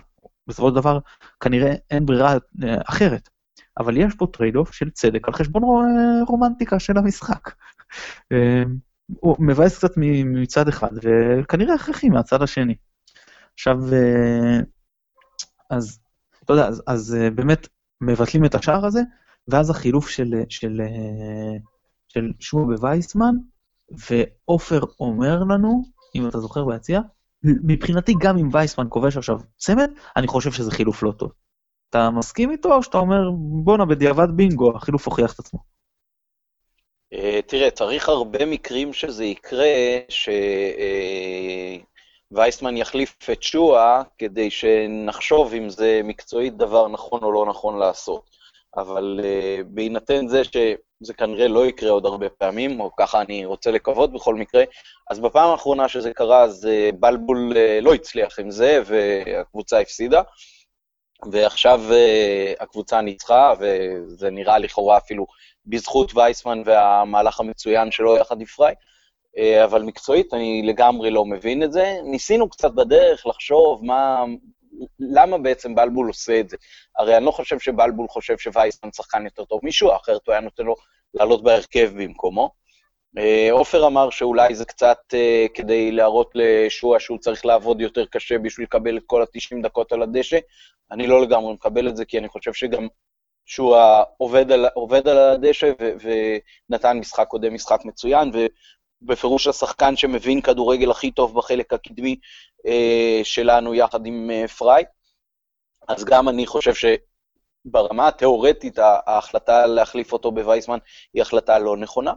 בסופו 0.46 0.68
של 0.68 0.74
דבר 0.74 0.98
כנראה 1.40 1.74
אין 1.90 2.06
ברירה 2.06 2.32
אה, 2.32 2.76
אחרת. 2.84 3.28
אבל 3.78 3.96
יש 3.96 4.14
פה 4.14 4.26
trade-off 4.32 4.72
של 4.72 4.90
צדק 4.90 5.28
על 5.28 5.34
חשבון 5.34 5.62
רומנטיקה 6.28 6.78
של 6.78 6.98
המשחק. 6.98 7.50
אה, 8.32 8.62
הוא 9.20 9.36
מבאס 9.38 9.78
קצת 9.78 9.90
מצד 10.24 10.68
אחד, 10.68 10.90
וכנראה 11.02 11.74
הכרחי 11.74 12.08
מהצד 12.08 12.42
השני. 12.42 12.74
עכשיו, 13.58 13.76
אה, 13.92 14.58
אז, 15.70 15.98
אתה 16.44 16.52
יודע, 16.52 16.66
אז, 16.66 16.82
אז 16.86 17.16
אה, 17.20 17.30
באמת 17.30 17.68
מבטלים 18.00 18.44
את 18.44 18.54
השער 18.54 18.86
הזה, 18.86 19.00
ואז 19.48 19.70
החילוף 19.70 20.08
של, 20.08 20.34
של, 20.48 20.80
של 22.08 22.32
שובה 22.40 22.64
בווייסמן, 22.64 23.34
ועופר 23.90 24.80
אומר 25.00 25.38
לנו, 25.48 25.82
אם 26.14 26.28
אתה 26.28 26.38
זוכר 26.38 26.64
ביציע, 26.64 27.00
מבחינתי 27.42 28.14
גם 28.20 28.38
אם 28.38 28.48
וייסמן 28.52 28.86
כובש 28.88 29.16
עכשיו 29.16 29.38
צמד, 29.56 29.90
אני 30.16 30.26
חושב 30.26 30.52
שזה 30.52 30.70
חילוף 30.70 31.02
לא 31.02 31.12
טוב. 31.12 31.32
אתה 31.90 32.10
מסכים 32.10 32.50
איתו, 32.50 32.74
או 32.74 32.82
שאתה 32.82 32.98
אומר, 32.98 33.30
בואנה, 33.64 33.84
בדיעבד 33.84 34.28
בינגו, 34.36 34.76
החילוף 34.76 35.06
הוכיח 35.06 35.34
את 35.34 35.38
עצמו? 35.38 35.58
אה, 37.12 37.40
תראה, 37.46 37.70
צריך 37.70 38.08
הרבה 38.08 38.46
מקרים 38.46 38.92
שזה 38.92 39.24
יקרה, 39.24 39.66
שווייסמן 42.32 42.76
יחליף 42.76 43.30
את 43.32 43.42
שואה, 43.42 44.02
כדי 44.18 44.50
שנחשוב 44.50 45.54
אם 45.54 45.70
זה 45.70 46.00
מקצועית 46.04 46.56
דבר 46.56 46.88
נכון 46.88 47.22
או 47.22 47.32
לא 47.32 47.46
נכון 47.46 47.78
לעשות. 47.78 48.30
אבל 48.76 49.20
uh, 49.22 49.64
בהינתן 49.66 50.28
זה 50.28 50.44
שזה 50.44 51.14
כנראה 51.16 51.48
לא 51.48 51.66
יקרה 51.66 51.90
עוד 51.90 52.06
הרבה 52.06 52.28
פעמים, 52.28 52.80
או 52.80 52.90
ככה 52.96 53.20
אני 53.20 53.44
רוצה 53.44 53.70
לקוות 53.70 54.12
בכל 54.12 54.34
מקרה, 54.34 54.64
אז 55.10 55.20
בפעם 55.20 55.50
האחרונה 55.50 55.88
שזה 55.88 56.12
קרה, 56.12 56.42
אז 56.42 56.68
uh, 56.68 56.96
בלבול 56.96 57.52
uh, 57.52 57.84
לא 57.84 57.94
הצליח 57.94 58.38
עם 58.38 58.50
זה, 58.50 58.82
והקבוצה 58.86 59.80
הפסידה, 59.80 60.22
ועכשיו 61.32 61.80
uh, 61.88 62.62
הקבוצה 62.62 63.00
ניצחה, 63.00 63.54
וזה 63.60 64.30
נראה 64.30 64.58
לכאורה 64.58 64.96
אפילו 64.96 65.26
בזכות 65.66 66.14
וייסמן 66.14 66.62
והמהלך 66.64 67.40
המצוין 67.40 67.90
שלו 67.90 68.16
יחד 68.16 68.40
עם 68.40 68.46
פריי. 68.46 68.74
Uh, 69.38 69.64
אבל 69.64 69.82
מקצועית 69.82 70.34
אני 70.34 70.62
לגמרי 70.64 71.10
לא 71.10 71.24
מבין 71.24 71.62
את 71.62 71.72
זה. 71.72 71.96
ניסינו 72.04 72.48
קצת 72.48 72.70
בדרך 72.70 73.26
לחשוב 73.26 73.84
מה, 73.84 74.24
למה 74.98 75.38
בעצם 75.38 75.74
בלבול 75.74 76.08
עושה 76.08 76.40
את 76.40 76.48
זה? 76.48 76.56
הרי 76.98 77.16
אני 77.16 77.24
לא 77.24 77.30
חושב 77.30 77.58
שבלבול 77.58 78.08
חושב 78.08 78.38
שווייסמן 78.38 78.92
שחקן 78.92 79.24
יותר 79.24 79.44
טוב 79.44 79.60
מישהו, 79.62 79.96
אחרת 79.96 80.20
הוא 80.26 80.32
היה 80.32 80.40
נותן 80.40 80.64
לו 80.64 80.74
לעלות 81.14 81.42
בהרכב 81.42 81.90
במקומו. 81.96 82.50
אה, 83.18 83.48
עופר 83.50 83.86
אמר 83.86 84.10
שאולי 84.10 84.54
זה 84.54 84.64
קצת 84.64 84.98
uh, 85.12 85.48
כדי 85.54 85.92
להראות 85.92 86.30
לשועה 86.34 87.00
שהוא 87.00 87.18
צריך 87.18 87.46
לעבוד 87.46 87.80
יותר 87.80 88.06
קשה 88.06 88.38
בשביל 88.38 88.64
לקבל 88.64 88.98
את 88.98 89.02
כל 89.06 89.22
ה-90 89.22 89.62
דקות 89.62 89.92
על 89.92 90.02
הדשא. 90.02 90.38
אני 90.90 91.06
לא 91.06 91.22
לגמרי 91.22 91.52
מקבל 91.52 91.88
את 91.88 91.96
זה, 91.96 92.04
כי 92.04 92.18
אני 92.18 92.28
חושב 92.28 92.52
שגם 92.52 92.88
שועה 93.46 94.02
עובד 94.16 94.46
עובד 94.74 95.08
על 95.08 95.18
הדשא 95.18 95.72
ונתן 96.70 96.98
משחק 96.98 97.26
קודם 97.28 97.54
משחק 97.54 97.80
מצוין, 97.84 98.30
בפירוש 99.02 99.46
השחקן 99.46 99.96
שמבין 99.96 100.40
כדורגל 100.40 100.90
הכי 100.90 101.10
טוב 101.10 101.34
בחלק 101.34 101.72
הקדמי 101.72 102.16
אה, 102.66 103.20
שלנו 103.24 103.74
יחד 103.74 104.06
עם 104.06 104.30
אה, 104.30 104.48
פריי. 104.48 104.84
אז 105.88 106.04
גם 106.04 106.28
אני 106.28 106.46
חושב 106.46 106.72
שברמה 106.74 108.08
התיאורטית 108.08 108.78
ההחלטה 108.78 109.66
להחליף 109.66 110.12
אותו 110.12 110.32
בווייסמן 110.32 110.78
היא 111.14 111.22
החלטה 111.22 111.58
לא 111.58 111.76
נכונה. 111.76 112.12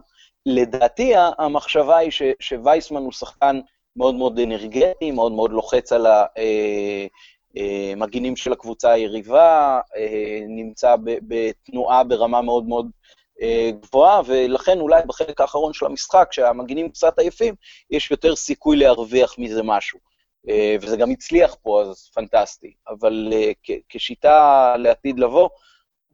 לדעתי 0.46 1.12
המחשבה 1.38 1.96
היא 1.96 2.10
ש, 2.10 2.22
שווייסמן 2.40 3.02
הוא 3.02 3.12
שחקן 3.12 3.60
מאוד 3.96 4.14
מאוד 4.14 4.38
אנרגטי, 4.38 5.10
מאוד 5.10 5.32
מאוד 5.32 5.50
לוחץ 5.50 5.92
על 5.92 6.06
המגינים 7.56 8.32
אה, 8.32 8.36
של 8.36 8.52
הקבוצה 8.52 8.90
היריבה, 8.90 9.80
נמצא 10.48 10.96
בתנועה 11.02 12.04
ברמה 12.04 12.42
מאוד 12.42 12.64
מאוד 12.64 12.86
אה, 12.86 13.12
גבוהה, 13.80 14.20
ולכן 14.26 14.80
אולי 14.80 15.02
בחלק 15.06 15.40
האחרון 15.40 15.72
של 15.72 15.86
המשחק, 15.86 16.28
כשהמגינים 16.30 16.88
קצת 16.88 17.18
עייפים, 17.18 17.54
יש 17.90 18.10
יותר 18.10 18.36
סיכוי 18.36 18.76
להרוויח 18.76 19.38
מזה 19.38 19.62
משהו. 19.62 19.98
אה, 20.48 20.76
וזה 20.80 20.96
גם 20.96 21.10
הצליח 21.10 21.56
פה, 21.62 21.82
אז 21.82 22.10
פנטסטי. 22.14 22.74
אבל 22.88 23.28
אה, 23.32 23.52
כשיטה 23.88 24.74
לעתיד 24.78 25.18
לבוא, 25.18 25.48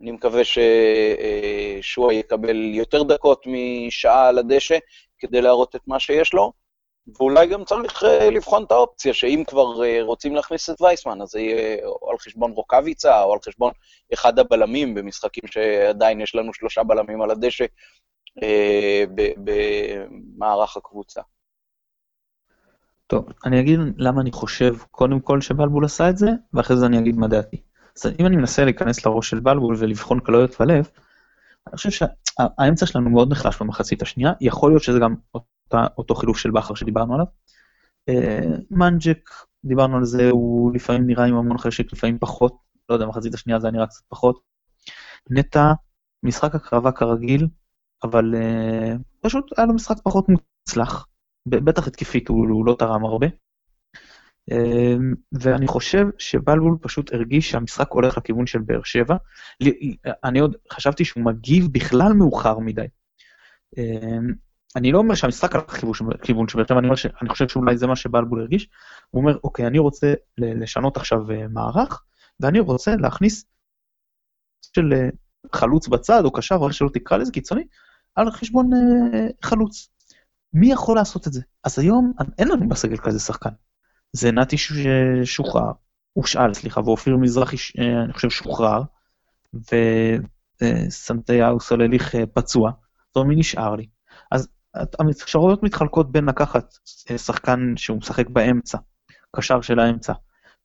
אני 0.00 0.10
מקווה 0.10 0.42
ששועה 0.44 2.14
יקבל 2.14 2.56
יותר 2.74 3.02
דקות 3.02 3.44
משעה 3.46 4.28
על 4.28 4.38
הדשא 4.38 4.78
כדי 5.18 5.40
להראות 5.40 5.76
את 5.76 5.80
מה 5.86 6.00
שיש 6.00 6.34
לו, 6.34 6.52
ואולי 7.16 7.46
גם 7.46 7.64
צריך 7.64 8.02
uh, 8.02 8.06
לבחון 8.06 8.64
את 8.64 8.72
האופציה, 8.72 9.14
שאם 9.14 9.42
כבר 9.46 9.74
uh, 9.74 10.02
רוצים 10.02 10.34
להכניס 10.34 10.70
את 10.70 10.80
וייסמן, 10.80 11.22
אז 11.22 11.28
זה 11.28 11.40
יהיה 11.40 11.86
או 11.86 12.10
על 12.10 12.18
חשבון 12.18 12.50
רוקאביצה, 12.50 13.22
או 13.22 13.32
על 13.32 13.38
חשבון 13.44 13.72
אחד 14.14 14.38
הבלמים 14.38 14.94
במשחקים 14.94 15.46
שעדיין 15.46 16.20
יש 16.20 16.34
לנו 16.34 16.54
שלושה 16.54 16.82
בלמים 16.82 17.22
על 17.22 17.30
הדשא 17.30 17.64
uh, 18.38 18.42
במערך 19.36 20.76
הקבוצה. 20.76 21.20
טוב, 23.06 23.26
אני 23.44 23.60
אגיד 23.60 23.80
למה 23.96 24.20
אני 24.20 24.32
חושב 24.32 24.74
קודם 24.90 25.20
כל 25.20 25.40
שבלבול 25.40 25.84
עשה 25.84 26.10
את 26.10 26.18
זה, 26.18 26.26
ואחרי 26.54 26.76
זה 26.76 26.86
אני 26.86 26.98
אגיד 26.98 27.16
מה 27.16 27.28
דעתי. 27.28 27.62
אז 27.96 28.12
אם 28.20 28.26
אני 28.26 28.36
מנסה 28.36 28.64
להיכנס 28.64 29.06
לראש 29.06 29.30
של 29.30 29.40
בלבול 29.40 29.76
ולבחון 29.78 30.20
קלויות 30.20 30.60
בלב, 30.60 30.88
אני 31.66 31.76
חושב 31.76 31.90
שהאמצע 31.90 32.86
שלנו 32.86 33.10
מאוד 33.10 33.30
נחלש 33.30 33.62
במחצית 33.62 34.02
השנייה, 34.02 34.32
יכול 34.40 34.70
להיות 34.70 34.82
שזה 34.82 34.98
גם 34.98 35.14
אותו 35.98 36.14
חילוף 36.14 36.38
של 36.38 36.50
בכר 36.50 36.74
שדיברנו 36.74 37.14
עליו. 37.14 37.26
אה, 38.08 38.56
מנג'ק, 38.70 39.30
דיברנו 39.64 39.96
על 39.96 40.04
זה, 40.04 40.30
הוא 40.30 40.74
לפעמים 40.74 41.06
נראה 41.06 41.24
עם 41.24 41.34
המון 41.34 41.58
חשק, 41.58 41.92
לפעמים 41.92 42.18
פחות, 42.18 42.56
לא 42.88 42.94
יודע, 42.94 43.06
מחצית 43.06 43.34
השנייה 43.34 43.60
זה 43.60 43.66
היה 43.66 43.72
נראה 43.72 43.86
קצת 43.86 44.02
פחות. 44.08 44.40
נטע, 45.30 45.72
משחק 46.22 46.54
הקרבה 46.54 46.92
כרגיל, 46.92 47.46
אבל 48.02 48.34
uh, 48.34 48.98
פשוט 49.20 49.58
היה 49.58 49.66
לו 49.66 49.74
משחק 49.74 49.96
פחות 50.02 50.26
מוצלח. 50.28 51.06
בטח 51.46 51.86
התקפית, 51.86 52.28
הוא, 52.28 52.46
הוא 52.50 52.66
לא 52.66 52.76
תרם 52.78 53.04
הרבה. 53.04 53.26
Uh, 54.50 54.54
ואני 55.32 55.66
חושב 55.66 56.06
שבלבול 56.18 56.76
פשוט 56.80 57.12
הרגיש 57.12 57.50
שהמשחק 57.50 57.90
הולך 57.90 58.18
לכיוון 58.18 58.46
של 58.46 58.58
באר 58.58 58.82
שבע. 58.82 59.16
אני 60.24 60.38
עוד 60.38 60.56
חשבתי 60.72 61.04
שהוא 61.04 61.24
מגיב 61.24 61.68
בכלל 61.72 62.12
מאוחר 62.12 62.58
מדי. 62.58 62.86
אני 64.76 64.92
לא 64.92 64.98
אומר 64.98 65.14
שהמשחק 65.14 65.54
הלך 65.54 65.84
לכיוון 66.08 66.48
של 66.48 66.58
באר 66.58 66.66
שבע, 66.66 66.78
אני, 66.78 66.88
אני 67.22 67.28
חושב 67.28 67.48
שאולי 67.48 67.76
זה 67.76 67.86
מה 67.86 67.96
שבלבול 67.96 68.40
הרגיש. 68.40 68.68
הוא 69.10 69.22
אומר, 69.22 69.38
אוקיי, 69.44 69.66
אני 69.66 69.78
רוצה 69.78 70.14
לשנות 70.38 70.96
עכשיו 70.96 71.30
אה, 71.30 71.48
מערך, 71.48 72.02
ואני 72.40 72.60
רוצה 72.60 72.96
להכניס 72.96 73.44
של 74.74 74.92
אה, 74.92 75.08
חלוץ 75.52 75.88
בצד, 75.88 76.24
או 76.24 76.32
קשר, 76.32 76.54
או 76.54 76.66
איך 76.66 76.74
שלא 76.74 76.88
תקרא 76.92 77.16
לזה, 77.16 77.32
קיצוני, 77.32 77.64
על 78.14 78.30
חשבון 78.30 78.70
אה, 78.74 79.26
חלוץ. 79.42 79.88
מי 80.52 80.72
יכול 80.72 80.96
לעשות 80.96 81.26
את 81.26 81.32
זה? 81.32 81.42
אז 81.64 81.78
היום 81.78 82.12
אין 82.38 82.48
לנו 82.48 82.68
בסגל 82.68 82.96
כזה 82.96 83.20
שחקן. 83.20 83.50
זה 84.12 84.32
נתי 84.32 84.56
שוחרר, 85.24 85.72
הושאל, 86.12 86.54
סליחה, 86.54 86.80
ואופיר 86.80 87.16
מזרחי, 87.16 87.56
אני 88.04 88.12
חושב, 88.12 88.30
שוחרר, 88.30 88.82
וסנטיהו 90.62 91.60
סולליך 91.60 92.14
פצוע, 92.34 92.70
זאת 93.14 93.26
נשאר 93.28 93.76
לי? 93.76 93.86
האפשרויות 94.98 95.62
מתחלקות 95.62 96.12
בין 96.12 96.24
לקחת 96.24 96.74
אה, 97.10 97.18
שחקן 97.18 97.72
שהוא 97.76 97.98
משחק 97.98 98.28
באמצע, 98.28 98.78
קשר 99.36 99.60
של 99.60 99.78
האמצע, 99.78 100.12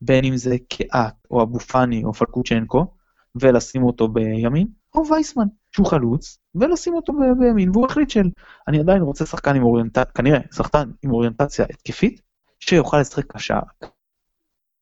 בין 0.02 0.26
אם 0.26 0.38
זה 0.38 0.56
קהת 0.70 1.16
או 1.32 1.44
אבו 1.44 1.60
פאני 1.60 2.04
או 2.04 2.14
פלקוצ'נקו, 2.14 2.96
ולשים 3.42 3.84
אותו 3.84 4.08
בימין, 4.08 4.68
או 4.96 5.04
וייסמן, 5.12 5.48
שהוא 5.72 5.88
חלוץ, 5.88 6.38
ולשים 6.56 6.94
אותו 6.94 7.14
בימין, 7.40 7.70
והוא 7.70 7.86
החליט 7.86 8.10
של, 8.10 8.30
אני 8.68 8.80
עדיין 8.80 9.02
רוצה 9.02 9.26
שחקן 9.26 9.56
עם 9.56 9.64
אוריינטציה, 9.64 10.06
כנראה 10.06 10.40
שחקן 10.52 10.92
עם 11.04 11.12
אוריינטציה 11.12 11.66
התקפית, 11.70 12.22
שיוכל 12.60 13.00
לשחק 13.00 13.32
קשר, 13.32 13.60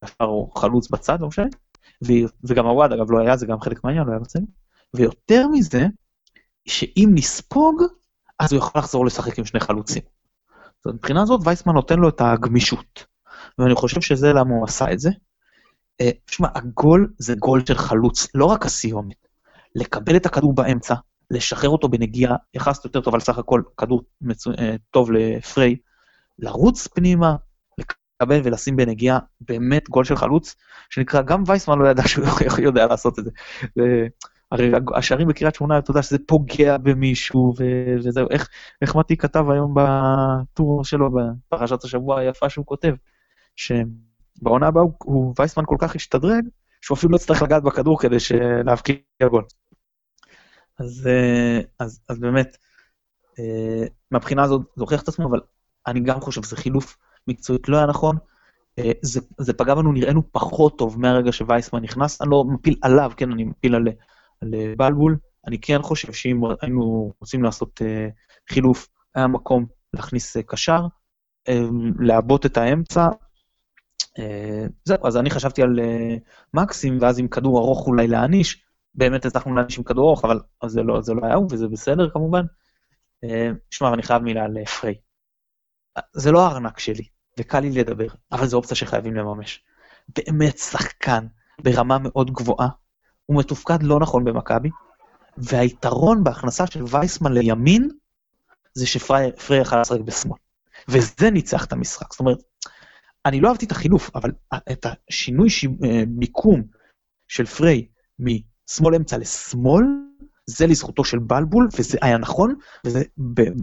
קשר 0.05 0.13
או 0.21 0.51
חלוץ 0.55 0.89
בצד, 0.89 1.21
לא 1.21 1.27
משנה, 1.27 1.47
וגם 2.43 2.65
הוואד 2.65 2.91
אגב 2.91 3.11
לא 3.11 3.19
היה, 3.19 3.37
זה 3.37 3.45
גם 3.45 3.61
חלק 3.61 3.83
מהעניין, 3.83 4.05
לא 4.05 4.11
היה 4.11 4.19
בצד, 4.19 4.39
ויותר 4.93 5.47
מזה, 5.47 5.85
שאם 6.65 7.09
נספוג, 7.13 7.81
אז 8.41 8.53
הוא 8.53 8.59
יכול 8.59 8.81
לחזור 8.81 9.05
לשחק 9.05 9.39
עם 9.39 9.45
שני 9.45 9.59
חלוצים. 9.59 10.01
אז 10.85 10.93
מבחינה 10.93 11.21
הזאת 11.21 11.41
וייסמן 11.43 11.73
נותן 11.73 11.99
לו 11.99 12.09
את 12.09 12.21
הגמישות, 12.21 13.05
ואני 13.57 13.75
חושב 13.75 14.01
שזה 14.01 14.33
למה 14.33 14.55
הוא 14.55 14.65
עשה 14.65 14.91
את 14.91 14.99
זה. 14.99 15.09
תשמע, 16.25 16.47
אה, 16.47 16.51
הגול 16.55 17.13
זה 17.17 17.35
גול 17.35 17.65
של 17.65 17.75
חלוץ, 17.75 18.27
לא 18.35 18.45
רק 18.45 18.65
הסיומת. 18.65 19.27
לקבל 19.75 20.15
את 20.15 20.25
הכדור 20.25 20.53
באמצע, 20.53 20.95
לשחרר 21.31 21.69
אותו 21.69 21.89
בנגיעה, 21.89 22.35
יחסת 22.53 22.85
יותר 22.85 23.01
טוב 23.01 23.13
על 23.13 23.19
סך 23.19 23.37
הכל 23.37 23.61
כדור 23.77 24.03
מצו... 24.21 24.51
אה, 24.59 24.75
טוב 24.91 25.11
לפריי, 25.11 25.75
לרוץ 26.39 26.87
פנימה, 26.87 27.35
לקבל 27.77 28.41
ולשים 28.43 28.75
בנגיעה, 28.75 29.19
באמת 29.41 29.89
גול 29.89 30.03
של 30.03 30.15
חלוץ, 30.15 30.55
שנקרא, 30.89 31.21
גם 31.21 31.43
וייסמן 31.47 31.79
לא 31.79 31.87
ידע 31.87 32.07
שהוא 32.07 32.25
יודע 32.59 32.85
לעשות 32.85 33.19
את 33.19 33.23
זה. 33.23 33.31
הרי 34.51 34.71
השערים 34.95 35.27
בקריית 35.27 35.55
שמונה, 35.55 35.77
אתה 35.77 35.91
יודע 35.91 36.01
שזה 36.01 36.17
פוגע 36.27 36.77
במישהו, 36.77 37.53
וזהו, 37.99 38.27
איך, 38.29 38.49
איך 38.81 38.95
מתי 38.95 39.17
כתב 39.17 39.45
היום 39.49 39.75
בטור 39.75 40.83
שלו, 40.83 41.09
בפרשת 41.11 41.83
השבוע 41.83 42.19
היפה 42.19 42.49
שהוא 42.49 42.65
כותב, 42.65 42.93
שבעונה 43.55 44.67
הבאה 44.67 44.83
הוא, 44.83 44.93
הוא 45.03 45.33
וייסמן 45.39 45.63
כל 45.67 45.75
כך 45.79 45.95
השתדרג, 45.95 46.45
שהוא 46.81 46.97
אפילו 46.97 47.11
לא 47.11 47.15
יצטרך 47.15 47.41
לגעת 47.41 47.63
בכדור 47.63 47.99
כדי 47.99 48.17
להבקיע 48.65 48.95
גול. 49.29 49.43
אז, 50.79 51.07
אה, 51.07 51.59
אז, 51.79 51.99
אז 52.09 52.19
באמת, 52.19 52.57
אה, 53.39 53.85
מהבחינה 54.11 54.43
הזאת 54.43 54.61
זה 54.75 54.83
הוכיח 54.83 55.03
את 55.03 55.07
עצמו, 55.07 55.29
אבל 55.29 55.39
אני 55.87 55.99
גם 55.99 56.21
חושב 56.21 56.43
שזה 56.43 56.55
חילוף 56.55 56.97
מקצועית 57.27 57.69
לא 57.69 57.77
היה 57.77 57.85
נכון. 57.85 58.17
אה, 58.79 58.91
זה, 59.01 59.21
זה 59.37 59.53
פגע 59.53 59.75
בנו, 59.75 59.91
נראינו 59.91 60.31
פחות 60.31 60.77
טוב 60.77 60.99
מהרגע 60.99 61.31
שווייסמן 61.31 61.81
נכנס, 61.81 62.21
אני 62.21 62.29
לא 62.29 62.43
מפיל 62.43 62.75
עליו, 62.81 63.11
כן, 63.17 63.31
אני 63.31 63.43
מפיל 63.43 63.75
על 63.75 63.87
על 64.41 64.53
אה, 64.55 64.73
בלבול. 64.77 65.17
אני 65.47 65.61
כן 65.61 65.81
חושב 65.81 66.13
שאם 66.13 66.41
היינו 66.61 67.13
רוצים 67.19 67.43
לעשות 67.43 67.81
uh, 67.81 68.53
חילוף, 68.53 68.87
היה 69.15 69.27
מקום 69.27 69.65
להכניס 69.93 70.37
uh, 70.37 70.41
קשר, 70.41 70.85
um, 71.49 71.53
לעבות 71.99 72.45
את 72.45 72.57
האמצע, 72.57 73.07
זהו, 74.85 75.07
אז 75.07 75.17
אני 75.17 75.29
חשבתי 75.29 75.61
על 75.61 75.79
מקסים, 76.53 76.97
ואז 77.01 77.19
עם 77.19 77.27
כדור 77.27 77.59
ארוך 77.59 77.87
אולי 77.87 78.07
להעניש. 78.07 78.63
באמת 78.95 79.25
הצלחנו 79.25 79.55
להעניש 79.55 79.77
עם 79.77 79.83
כדור 79.83 80.09
ארוך, 80.09 80.25
אבל 80.25 80.39
זה 80.65 80.83
לא, 80.83 81.01
זה 81.01 81.13
לא 81.13 81.25
היה 81.25 81.35
הוא, 81.35 81.47
וזה 81.51 81.67
בסדר 81.67 82.09
כמובן. 82.09 82.45
שמע, 83.69 83.93
אני 83.93 84.03
חייב 84.03 84.23
מילה 84.23 84.43
על 84.43 84.65
פריי. 84.65 84.95
זה 86.13 86.31
לא 86.31 86.47
הארנק 86.47 86.79
שלי, 86.79 87.03
וקל 87.39 87.59
לי 87.59 87.71
לדבר, 87.71 88.07
אבל 88.31 88.47
זו 88.47 88.57
אופציה 88.57 88.77
שחייבים 88.77 89.15
לממש. 89.15 89.63
באמת 90.15 90.57
שחקן 90.57 91.27
ברמה 91.63 91.97
מאוד 91.99 92.31
גבוהה, 92.31 92.67
הוא 93.25 93.39
מתופקד 93.39 93.83
לא 93.83 93.99
נכון 93.99 94.23
במכבי, 94.23 94.69
והיתרון 95.37 96.23
בהכנסה 96.23 96.67
של 96.67 96.83
וייסמן 96.89 97.33
לימין, 97.33 97.89
זה 98.73 98.87
שפריי 98.87 99.31
יכל 99.61 99.81
לשחק 99.81 99.99
בשמאל. 99.99 100.37
וזה 100.87 101.29
ניצח 101.31 101.65
את 101.65 101.73
המשחק. 101.73 102.11
זאת 102.11 102.19
אומרת, 102.19 102.37
אני 103.25 103.41
לא 103.41 103.49
אהבתי 103.49 103.65
את 103.65 103.71
החילוף, 103.71 104.09
אבל 104.15 104.31
את 104.71 104.85
השינוי 105.09 105.49
ש... 105.49 105.65
אה, 105.65 106.03
מיקום 106.07 106.63
של 107.27 107.45
פריי 107.45 107.87
משמאל 108.19 108.95
אמצע 108.95 109.17
לשמאל, 109.17 109.85
זה 110.45 110.67
לזכותו 110.67 111.03
של 111.03 111.19
בלבול, 111.19 111.67
וזה 111.79 111.97
היה 112.01 112.17
נכון, 112.17 112.55
וזה 112.85 113.03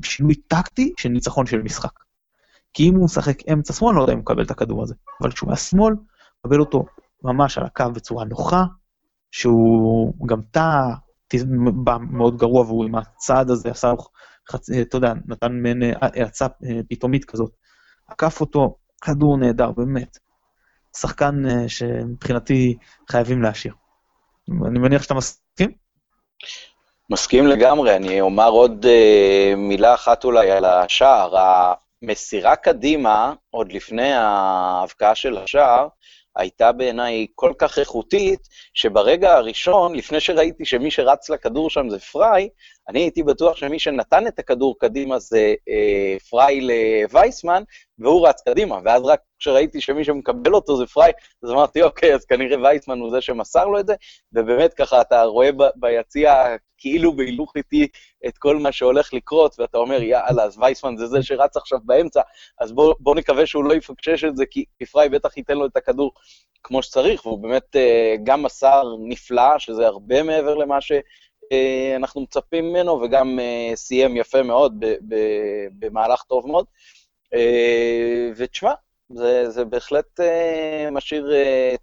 בשינוי 0.01 0.35
טקטי 0.35 0.93
של 0.99 1.09
ניצחון 1.09 1.47
של 1.47 1.63
משחק. 1.63 1.93
כי 2.75 2.89
אם 2.89 2.95
הוא 2.95 3.05
משחק 3.05 3.49
אמצע 3.53 3.73
שמאל, 3.73 3.97
לא 3.97 4.01
יודע 4.01 4.13
אם 4.13 4.19
הוא 4.19 4.23
מקבל 4.23 4.43
את 4.43 4.51
הכדור 4.51 4.83
הזה. 4.83 4.95
אבל 5.23 5.33
כשהוא 5.33 5.51
היה 5.51 5.57
שמאל, 5.57 5.95
מקבל 6.45 6.61
אותו 6.61 6.85
ממש 7.25 7.59
על 7.59 7.65
הקו 7.65 7.93
בצורה 7.95 8.25
נוחה, 8.25 8.65
שהוא 9.31 10.29
גם 10.29 10.41
בא 11.85 11.97
מאוד 12.11 12.37
גרוע, 12.37 12.63
והוא 12.63 12.85
עם 12.85 12.95
הצעד 12.95 13.51
הזה 13.51 13.71
עשה, 13.71 13.93
חצ... 14.51 14.71
אתה 14.71 14.97
יודע, 14.97 15.13
נתן 15.27 15.53
מעין 15.63 15.83
האצה 16.01 16.47
אה, 16.47 16.81
פתאומית 16.89 17.25
כזאת. 17.25 17.51
עקף 18.09 18.41
אותו, 18.41 18.77
כדור 19.01 19.37
נהדר, 19.37 19.71
באמת. 19.71 20.19
שחקן 20.97 21.43
אה, 21.51 21.69
שמבחינתי 21.69 22.77
חייבים 23.11 23.43
להשאיר. 23.43 23.75
אני 24.67 24.79
מניח 24.79 25.03
שאתה 25.03 25.15
מסכים? 25.15 25.73
מסכים 27.11 27.47
לגמרי, 27.47 27.97
אני 27.97 28.21
אומר 28.21 28.49
עוד 28.49 28.87
uh, 28.87 29.57
מילה 29.57 29.95
אחת 29.95 30.25
אולי 30.25 30.51
על 30.51 30.65
השער. 30.65 31.35
המסירה 32.03 32.57
קדימה, 32.57 33.33
עוד 33.51 33.73
לפני 33.73 34.13
ההבקעה 34.13 35.15
של 35.15 35.39
השער, 35.39 35.89
הייתה 36.37 36.73
בעיניי 36.73 37.27
כל 37.35 37.53
כך 37.59 37.79
איכותית, 37.79 38.49
שברגע 38.75 39.35
הראשון, 39.37 39.95
לפני 39.95 40.21
שראיתי 40.21 40.65
שמי 40.65 40.91
שרץ 40.91 41.31
לכדור 41.31 41.71
שם 41.71 41.91
זה 41.91 41.99
פריי, 41.99 42.49
אני 42.89 43.01
הייתי 43.01 43.23
בטוח 43.23 43.57
שמי 43.57 43.79
שנתן 43.79 44.27
את 44.27 44.39
הכדור 44.39 44.79
קדימה 44.79 45.19
זה 45.19 45.55
אה, 45.69 46.17
פריי 46.31 46.61
לווייסמן, 46.61 47.63
והוא 47.99 48.29
רץ 48.29 48.43
קדימה, 48.49 48.79
ואז 48.85 49.03
רק 49.05 49.21
כשראיתי 49.39 49.81
שמי 49.81 50.05
שמקבל 50.05 50.55
אותו 50.55 50.77
זה 50.77 50.87
פריי, 50.87 51.13
אז 51.43 51.51
אמרתי, 51.51 51.83
אוקיי, 51.83 52.15
אז 52.15 52.25
כנראה 52.25 52.63
וייסמן 52.63 52.99
הוא 52.99 53.11
זה 53.11 53.21
שמסר 53.21 53.65
לו 53.65 53.81
את 53.81 53.87
זה, 53.87 53.95
ובאמת 54.33 54.75
ככה 54.75 55.01
אתה 55.01 55.23
רואה 55.23 55.53
ב- 55.53 55.71
ביציע 55.77 56.57
כאילו 56.79 57.13
בהילוך 57.17 57.53
איתי 57.57 57.89
את 58.27 58.39
כל 58.39 58.57
מה 58.57 58.73
שהולך 58.73 59.15
לקרות, 59.15 59.61
ואתה 59.61 59.79
אומר, 59.79 60.03
יאללה, 60.03 60.45
אז 60.45 60.59
וייסמן 60.59 60.97
זה 60.97 61.07
זה 61.07 61.23
שרץ 61.23 61.57
עכשיו 61.57 61.79
באמצע, 61.85 62.21
אז 62.61 62.73
בוא, 62.73 62.95
בוא 63.01 63.15
נקווה 63.15 63.47
שהוא 63.47 63.65
לא 63.65 63.75
יפקשש 63.75 64.25
את 64.25 64.37
זה, 64.37 64.45
כי 64.47 64.65
פריי 64.93 65.09
בטח 65.09 65.37
ייתן 65.37 65.57
לו 65.57 65.67
את 65.67 65.77
הכדור 65.77 66.13
כמו 66.63 66.83
שצריך, 66.83 67.27
והוא 67.27 67.43
באמת 67.43 67.77
אה, 67.77 68.15
גם 68.25 68.43
מסר 68.43 68.83
נפלא, 69.09 69.59
שזה 69.59 69.87
הרבה 69.87 70.23
מעבר 70.23 70.55
למה 70.55 70.81
ש... 70.81 70.93
אה, 71.53 71.97
אנחנו 71.97 72.21
מצפים 72.21 72.69
ממנו, 72.69 72.93
וגם 72.93 73.39
אה, 73.41 73.73
סיים 73.75 74.17
יפה 74.17 74.43
מאוד 74.43 74.85
במהלך 75.79 76.23
טוב 76.23 76.47
מאוד. 76.47 76.67
אה, 77.35 78.31
ותשמע, 78.37 78.73
זה, 79.15 79.51
זה 79.51 79.65
בהחלט 79.65 80.21
משאיר 80.93 81.33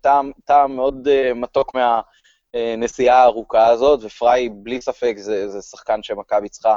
טעם, 0.01 0.31
טעם 0.45 0.75
מאוד 0.75 1.07
מתוק 1.35 1.75
מהנסיעה 2.53 3.21
הארוכה 3.21 3.67
הזאת, 3.67 3.99
ופריי, 4.03 4.49
בלי 4.49 4.81
ספק, 4.81 5.13
זה, 5.17 5.49
זה 5.49 5.61
שחקן 5.61 6.03
שמכבי 6.03 6.49
צריכה 6.49 6.75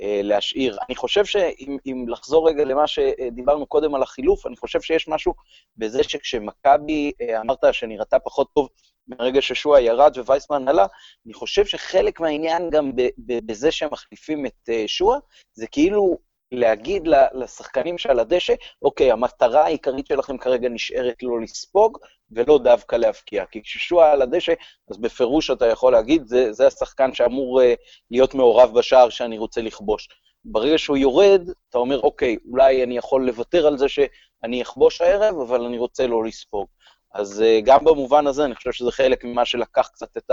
להשאיר. 0.00 0.78
אני 0.88 0.96
חושב 0.96 1.24
שאם 1.24 2.06
לחזור 2.08 2.48
רגע 2.48 2.64
למה 2.64 2.86
שדיברנו 2.86 3.66
קודם 3.66 3.94
על 3.94 4.02
החילוף, 4.02 4.46
אני 4.46 4.56
חושב 4.56 4.80
שיש 4.80 5.08
משהו 5.08 5.34
בזה 5.76 6.02
שכשמכבי, 6.02 7.12
אמרת 7.40 7.64
שנראתה 7.72 8.18
פחות 8.18 8.48
טוב 8.54 8.68
מרגע 9.08 9.42
ששועה 9.42 9.80
ירד 9.80 10.18
ווייסמן 10.18 10.68
עלה, 10.68 10.86
אני 11.26 11.34
חושב 11.34 11.64
שחלק 11.64 12.20
מהעניין 12.20 12.70
גם 12.70 12.92
בזה 13.18 13.70
שהם 13.70 13.88
מחליפים 13.92 14.46
את 14.46 14.68
אה, 14.68 14.84
שועה, 14.86 15.18
זה 15.52 15.66
כאילו 15.66 16.18
להגיד 16.52 17.08
לשחקנים 17.34 17.98
שעל 17.98 18.18
הדשא, 18.18 18.54
אוקיי, 18.82 19.12
המטרה 19.12 19.64
העיקרית 19.64 20.06
שלכם 20.06 20.38
כרגע 20.38 20.68
נשארת 20.68 21.22
לא 21.22 21.40
לספוג, 21.40 21.98
ולא 22.30 22.58
דווקא 22.58 22.96
להבקיע. 22.96 23.44
כי 23.46 23.62
כששועה 23.62 24.12
על 24.12 24.22
הדשא, 24.22 24.52
אז 24.90 24.98
בפירוש 24.98 25.50
אתה 25.50 25.66
יכול 25.66 25.92
להגיד, 25.92 26.26
זה, 26.26 26.52
זה 26.52 26.66
השחקן 26.66 27.14
שאמור 27.14 27.60
uh, 27.60 27.64
להיות 28.10 28.34
מעורב 28.34 28.78
בשער 28.78 29.08
שאני 29.08 29.38
רוצה 29.38 29.60
לכבוש. 29.62 30.08
ברגע 30.44 30.78
שהוא 30.78 30.96
יורד, 30.96 31.48
אתה 31.70 31.78
אומר, 31.78 32.00
אוקיי, 32.00 32.36
אולי 32.50 32.84
אני 32.84 32.96
יכול 32.96 33.26
לוותר 33.26 33.66
על 33.66 33.78
זה 33.78 33.88
שאני 33.88 34.62
אכבוש 34.62 35.00
הערב, 35.00 35.40
אבל 35.40 35.64
אני 35.64 35.78
רוצה 35.78 36.06
לא 36.06 36.24
לספוג. 36.24 36.66
אז 37.14 37.42
אה, 37.42 37.60
גם 37.64 37.84
במובן 37.84 38.26
הזה 38.26 38.44
אני 38.44 38.54
חושב 38.54 38.72
שזה 38.72 38.92
חלק 38.92 39.24
ממה 39.24 39.44
שלקח 39.44 39.88
קצת 39.92 40.16
את 40.16 40.30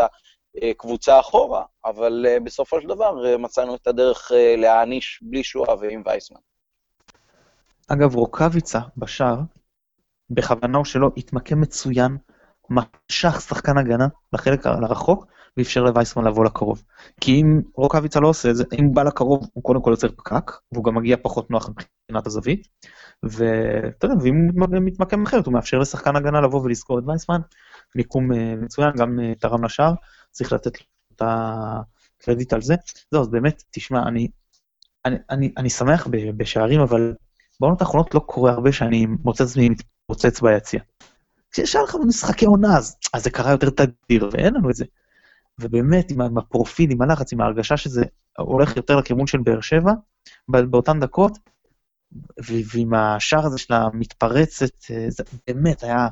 הקבוצה 0.64 1.20
אחורה, 1.20 1.64
אבל 1.86 2.26
אה, 2.30 2.40
בסופו 2.40 2.82
של 2.82 2.88
דבר 2.88 3.26
אה, 3.26 3.38
מצאנו 3.38 3.76
את 3.76 3.88
הדרך 3.88 4.32
להעניש 4.58 5.20
בלי 5.22 5.44
שואה 5.44 5.76
ועם 5.80 6.04
וייסמן. 6.06 6.40
אגב, 7.88 8.16
רוקאביצה 8.16 8.80
בשער, 8.98 9.38
בכוונה 10.30 10.78
או 10.78 10.86
שלא, 10.86 11.10
התמקם 11.18 11.62
מצוין, 11.62 12.18
משך 12.70 13.42
שחקן 13.42 13.78
הגנה 13.78 14.08
לחלק 14.34 14.66
הרחוק, 14.66 15.26
ואפשר 15.58 15.84
לווייסמן 15.84 16.24
לבוא 16.24 16.46
לקרוב. 16.46 16.84
כי 17.22 17.42
אם 17.42 17.62
רוקאביצה 17.76 18.20
לא 18.20 18.28
עושה 18.28 18.50
את 18.50 18.56
זה, 18.56 18.64
אם 18.80 18.86
הוא 18.86 18.96
בא 18.96 19.04
לקרוב, 19.04 19.50
הוא 19.54 19.64
קודם 19.64 19.82
כל 19.82 19.92
יוצר 19.92 20.08
פקק, 20.08 20.52
והוא 20.72 20.84
גם 20.84 20.96
מגיע 20.96 21.18
פחות 21.22 21.52
נוח 21.52 21.70
מבחינת 21.70 22.28
הזווית, 22.28 22.68
ואתה 23.24 24.06
יודע, 24.06 24.16
ואם 24.22 24.48
הוא 24.60 24.80
מתמקם 24.82 25.24
אחרת, 25.24 25.46
הוא 25.46 25.54
מאפשר 25.54 25.80
לשחקן 25.80 26.16
הגנה 26.16 26.42
לבוא 26.42 26.62
ולזכור 26.62 27.00
את 27.00 27.04
וייסמן, 27.08 27.42
מיקום 27.96 28.34
אה, 28.34 28.56
מצוין, 28.56 28.92
גם 28.98 29.20
אה, 29.20 29.36
תרם 29.36 29.64
לשער, 29.64 29.94
צריך 30.32 30.54
לתת 30.54 30.78
את 31.16 31.22
הקרדיט 31.22 32.54
על 32.54 32.62
זה. 32.62 32.76
זהו, 33.12 33.22
אז 33.22 33.28
באמת, 33.28 33.64
תשמע, 33.72 34.04
אני, 34.08 34.28
אני, 35.06 35.16
אני, 35.30 35.54
אני 35.58 35.70
שמח 35.70 36.08
בשערים, 36.38 36.82
אבל 36.82 37.14
בעונות 37.60 37.82
האחרונות 37.82 38.14
לא 38.16 38.20
קורה 38.20 38.52
הרבה 38.52 38.72
שאני 38.72 39.08
מוצא 39.24 39.44
עצמי 39.44 39.70
מתפוצץ 39.70 40.42
ביציע. 40.42 40.80
כשיש 41.52 41.76
לך 41.76 41.96
משחקי 42.08 42.46
עונה, 42.46 42.78
אז, 42.78 42.98
אז 43.14 43.24
זה 43.24 43.30
קרה 43.30 43.52
יותר 43.52 43.70
תדיר, 43.70 44.30
ואין 44.32 44.54
לנו 44.54 44.70
את 44.70 44.76
זה. 44.76 44.86
ובאמת, 45.62 46.12
עם 46.12 46.38
הפרופיל, 46.38 46.92
עם 46.92 47.02
הלחץ, 47.02 47.34
עם 47.34 47.42
ההרגשה 47.42 47.78
שזה 47.78 48.06
הולך 48.38 48.78
יותר 48.78 48.96
לכיוון 48.96 49.28
של 49.28 49.38
באר 49.38 49.62
שבע, 49.62 49.92
באותן 50.48 51.00
דקות, 51.00 51.38
ועם 52.74 52.94
השער 52.94 53.46
הזה 53.46 53.58
של 53.58 53.74
המתפרצת, 53.74 54.92
אה, 54.92 55.06
זה 55.10 55.24
באמת 55.48 55.84
היה, 55.84 56.08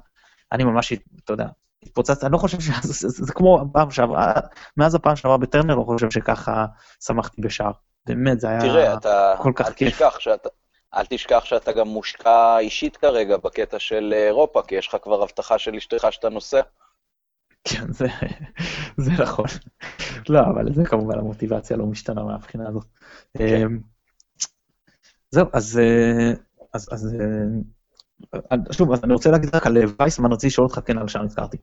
אני 0.51 0.63
ממש, 0.63 0.93
אתה 1.23 1.33
יודע, 1.33 1.47
התפוצצתי, 1.83 2.25
אני 2.25 2.33
לא 2.33 2.37
חושב 2.37 2.59
שזה 2.59 2.73
זה, 2.93 3.09
זה, 3.09 3.25
זה 3.25 3.33
כמו 3.33 3.61
הפעם 3.61 3.91
שעברה, 3.91 4.33
מאז 4.77 4.95
הפעם 4.95 5.15
שעברה 5.15 5.37
בטרנר, 5.37 5.75
לא 5.75 5.83
חושב 5.83 6.11
שככה 6.11 6.65
שמחתי 7.05 7.41
בשער. 7.41 7.71
באמת, 8.05 8.39
זה 8.39 8.49
היה 8.49 8.59
תראה, 8.59 8.93
אתה, 8.93 9.33
כל 9.41 9.51
כך 9.55 9.69
כיף. 9.73 9.93
תשכח 9.93 10.19
שאתה, 10.19 10.49
אל 10.95 11.05
תשכח 11.09 11.45
שאתה 11.45 11.71
גם 11.71 11.87
מושקע 11.87 12.57
אישית 12.59 12.97
כרגע 12.97 13.37
בקטע 13.37 13.79
של 13.79 14.13
אירופה, 14.15 14.61
כי 14.67 14.75
יש 14.75 14.87
לך 14.87 14.97
כבר 15.01 15.23
הבטחה 15.23 15.57
של 15.57 15.75
אשתך 15.75 16.07
שאתה 16.11 16.29
נוסע. 16.29 16.61
כן, 17.63 17.93
זה, 17.93 18.07
זה 18.97 19.11
נכון. 19.11 19.45
לא, 20.29 20.39
אבל 20.39 20.73
זה 20.73 20.85
כמובן 20.85 21.19
המוטיבציה 21.19 21.77
לא 21.77 21.85
משתנה 21.85 22.23
מהבחינה 22.23 22.69
הזאת. 22.69 22.85
כן. 23.37 23.61
אמ, 23.61 23.79
זהו, 25.31 25.47
אז, 25.53 25.79
אה, 25.79 26.33
אז, 26.73 26.89
אז 26.91 27.15
אה, 28.51 28.57
שוב, 28.71 28.91
אז 28.91 29.03
אני 29.03 29.13
רוצה 29.13 29.31
להגיד 29.31 29.55
רק 29.55 29.67
על 29.67 29.77
וייסמן, 29.99 30.31
רציתי 30.31 30.47
לשאול 30.47 30.67
אותך 30.67 30.79
כן 30.85 30.97
על 30.97 31.05
השער 31.05 31.23
נזכרתי. 31.23 31.57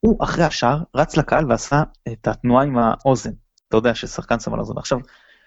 הוא 0.00 0.24
אחרי 0.24 0.44
השער 0.44 0.82
רץ 0.96 1.16
לקהל 1.16 1.50
ועשה 1.50 1.82
את 2.12 2.28
התנועה 2.28 2.64
עם 2.64 2.78
האוזן. 2.78 3.32
אתה 3.68 3.76
יודע 3.76 3.94
ששחקן 3.94 4.40
שם 4.40 4.52
על 4.52 4.58
האוזן. 4.58 4.78
עכשיו, 4.78 4.98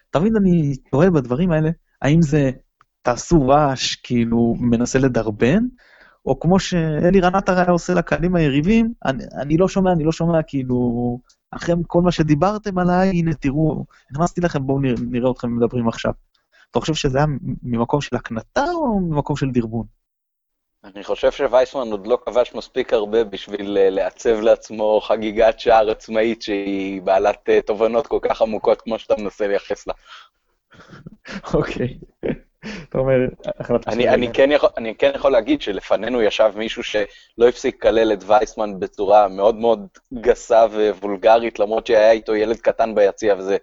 תמיד 0.10 0.34
אני 0.36 0.76
תוהה 0.92 1.10
בדברים 1.10 1.52
האלה, 1.52 1.70
האם 2.02 2.22
זה 2.22 2.52
תעשו 3.02 3.48
רעש, 3.48 3.96
כאילו 3.96 4.56
מנסה 4.60 5.00
לדרבן, 5.00 5.64
או 6.26 6.40
כמו 6.40 6.60
שאלי 6.60 7.20
רנטר 7.20 7.60
היה 7.60 7.70
עושה 7.70 7.94
לקהלים 7.94 8.36
היריבים, 8.36 8.94
אני, 9.06 9.24
אני 9.42 9.58
לא 9.58 9.68
שומע, 9.68 9.92
אני 9.92 10.04
לא 10.04 10.12
שומע, 10.12 10.44
כאילו, 10.44 11.20
אחרי 11.52 11.76
כל 11.88 12.02
מה 12.02 12.12
שדיברתם 12.12 12.78
עליי, 12.78 13.10
הנה 13.10 13.34
תראו, 13.34 13.86
נכנסתי 14.12 14.42
לכם, 14.42 14.68
בואו 14.68 14.80
נראה, 14.80 14.96
נראה 15.12 15.32
אתכם 15.32 15.58
מדברים 15.58 15.88
עכשיו. 15.88 16.14
אתה 16.72 16.80
חושב 16.80 16.94
שזה 16.94 17.18
היה 17.18 17.28
ממקום 17.64 18.02
של 18.02 18.16
הקנטה 18.16 18.66
או 18.74 19.00
ממקום 19.00 19.36
של 19.36 19.52
דרבון? 19.52 19.86
אני 20.84 21.04
חושב 21.04 21.32
שווייסמן 21.32 21.92
עוד 21.92 22.08
לא 22.08 22.18
כבש 22.26 22.56
מספיק 22.56 22.94
הרבה 22.94 23.24
בשביל 23.24 23.78
אה, 23.78 23.90
לעצב 23.90 24.40
לעצמו 24.40 25.02
חגיגת 25.02 25.60
שער 25.60 25.90
עצמאית 25.90 26.42
שהיא 26.42 27.02
בעלת 27.02 27.50
אה, 27.50 27.62
תובנות 27.62 28.08
כל 28.08 28.20
כך 28.22 28.42
עמוקות 28.42 28.82
כמו 28.82 29.00
שאתה 29.00 29.16
מנסה 29.18 29.48
לייחס 29.48 29.88
לה. 29.88 29.94
אוקיי, 31.54 31.98
אתה 32.90 32.98
אומר, 32.98 33.16
החלטה 33.60 33.92
אני, 33.92 34.10
אני, 34.10 34.34
כן 34.34 34.52
יכול, 34.52 34.70
אני 34.78 34.96
כן 34.96 35.12
יכול 35.16 35.32
להגיד 35.32 35.62
שלפנינו 35.62 36.22
ישב 36.22 36.52
מישהו 36.56 36.84
שלא 36.84 37.48
הפסיק 37.50 37.76
לקלל 37.76 38.14
את 38.14 38.24
וייסמן 38.28 38.80
בצורה 38.80 39.28
מאוד 39.28 39.56
מאוד 39.56 39.88
גסה 40.14 40.66
ווולגרית, 40.66 41.60
למרות 41.60 41.88
שהיה 41.88 42.12
איתו 42.12 42.36
ילד 42.36 42.58
קטן 42.58 42.96
ביציע, 42.96 43.36
וזה 43.38 43.58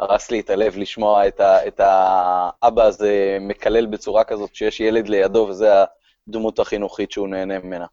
הרס 0.00 0.30
לי 0.30 0.40
את 0.40 0.50
הלב 0.50 0.76
לשמוע 0.76 1.28
את, 1.28 1.40
ה, 1.40 1.66
את 1.66 1.80
האבא 1.84 2.82
הזה 2.82 3.38
מקלל 3.40 3.86
בצורה 3.86 4.24
כזאת, 4.24 4.54
שיש 4.54 4.80
ילד 4.80 5.08
לידו, 5.08 5.46
וזה 5.50 5.68
הדמות 6.28 6.58
החינוכית 6.58 7.10
שהוא 7.10 7.28
נהנה 7.28 7.58
ממנה. 7.58 7.86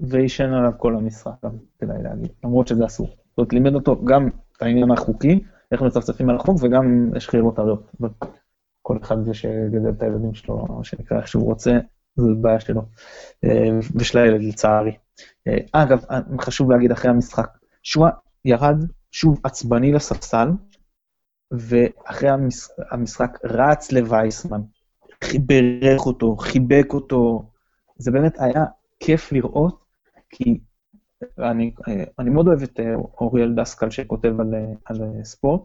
ועישן 0.00 0.52
עליו 0.52 0.72
כל 0.78 0.94
המשחק, 0.96 1.30
גם 1.44 1.50
כדאי 1.80 1.96
להגיד, 2.02 2.30
למרות 2.44 2.66
שזה 2.68 2.86
אסור. 2.86 3.06
זאת 3.06 3.38
אומרת, 3.38 3.52
לימד 3.52 3.74
אותו 3.74 4.04
גם 4.04 4.28
את 4.56 4.62
העניין 4.62 4.90
החוקי, 4.90 5.40
איך 5.72 5.82
מצפצפים 5.82 6.30
על 6.30 6.36
החוק, 6.36 6.56
וגם 6.60 7.10
יש 7.16 7.28
חילות 7.28 7.58
עריות. 7.58 7.90
כל 8.90 8.98
אחד 9.02 9.24
זה 9.24 9.34
שגדל 9.34 9.90
את 9.90 10.02
הילדים 10.02 10.34
שלו, 10.34 10.66
מה 10.68 10.84
שנקרא, 10.84 11.18
איך 11.18 11.28
שהוא 11.28 11.44
רוצה, 11.44 11.78
זו 12.16 12.36
בעיה 12.40 12.60
שלו. 12.60 12.82
אה, 13.44 13.68
ושל 13.94 14.18
הילד, 14.18 14.42
לצערי. 14.42 14.96
אה, 15.48 15.56
אגב, 15.72 16.04
חשוב 16.40 16.70
להגיד 16.70 16.92
אחרי 16.92 17.10
המשחק, 17.10 17.48
שואה 17.82 18.10
ירד 18.44 18.84
שוב 19.10 19.40
עצבני 19.44 19.92
לספסל, 19.92 20.48
ואחרי 21.50 22.28
המשחק 22.90 23.38
רץ 23.44 23.92
לווייסמן, 23.92 24.60
בירך 25.46 26.06
אותו, 26.06 26.36
חיבק 26.36 26.86
אותו, 26.92 27.50
זה 27.98 28.10
באמת 28.10 28.40
היה 28.40 28.64
כיף 29.00 29.32
לראות, 29.32 29.84
כי 30.30 30.60
אני, 31.38 31.74
אני 32.18 32.30
מאוד 32.30 32.48
אוהב 32.48 32.62
את 32.62 32.80
אוריאל 33.20 33.54
דסקל 33.54 33.90
שכותב 33.90 34.40
על, 34.40 34.54
על 34.84 35.24
ספורט, 35.24 35.62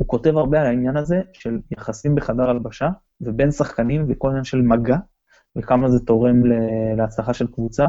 הוא 0.00 0.08
כותב 0.08 0.36
הרבה 0.36 0.60
על 0.60 0.66
העניין 0.66 0.96
הזה 0.96 1.20
של 1.32 1.58
יחסים 1.70 2.14
בחדר 2.14 2.50
הלבשה, 2.50 2.88
ובין 3.20 3.50
שחקנים 3.50 4.06
וכל 4.08 4.28
עניין 4.28 4.44
של 4.44 4.62
מגע, 4.62 4.96
וכמה 5.56 5.90
זה 5.90 5.98
תורם 6.06 6.42
להצלחה 6.96 7.34
של 7.34 7.46
קבוצה, 7.46 7.86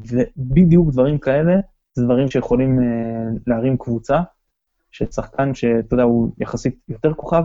ובדיוק 0.00 0.90
דברים 0.92 1.18
כאלה, 1.18 1.54
זה 1.94 2.04
דברים 2.04 2.30
שיכולים 2.30 2.78
להרים 3.46 3.76
קבוצה, 3.76 4.20
ששחקן 4.90 5.54
שאתה 5.54 5.94
יודע, 5.94 6.02
הוא 6.02 6.32
יחסית 6.38 6.78
יותר 6.88 7.14
כוכב, 7.14 7.44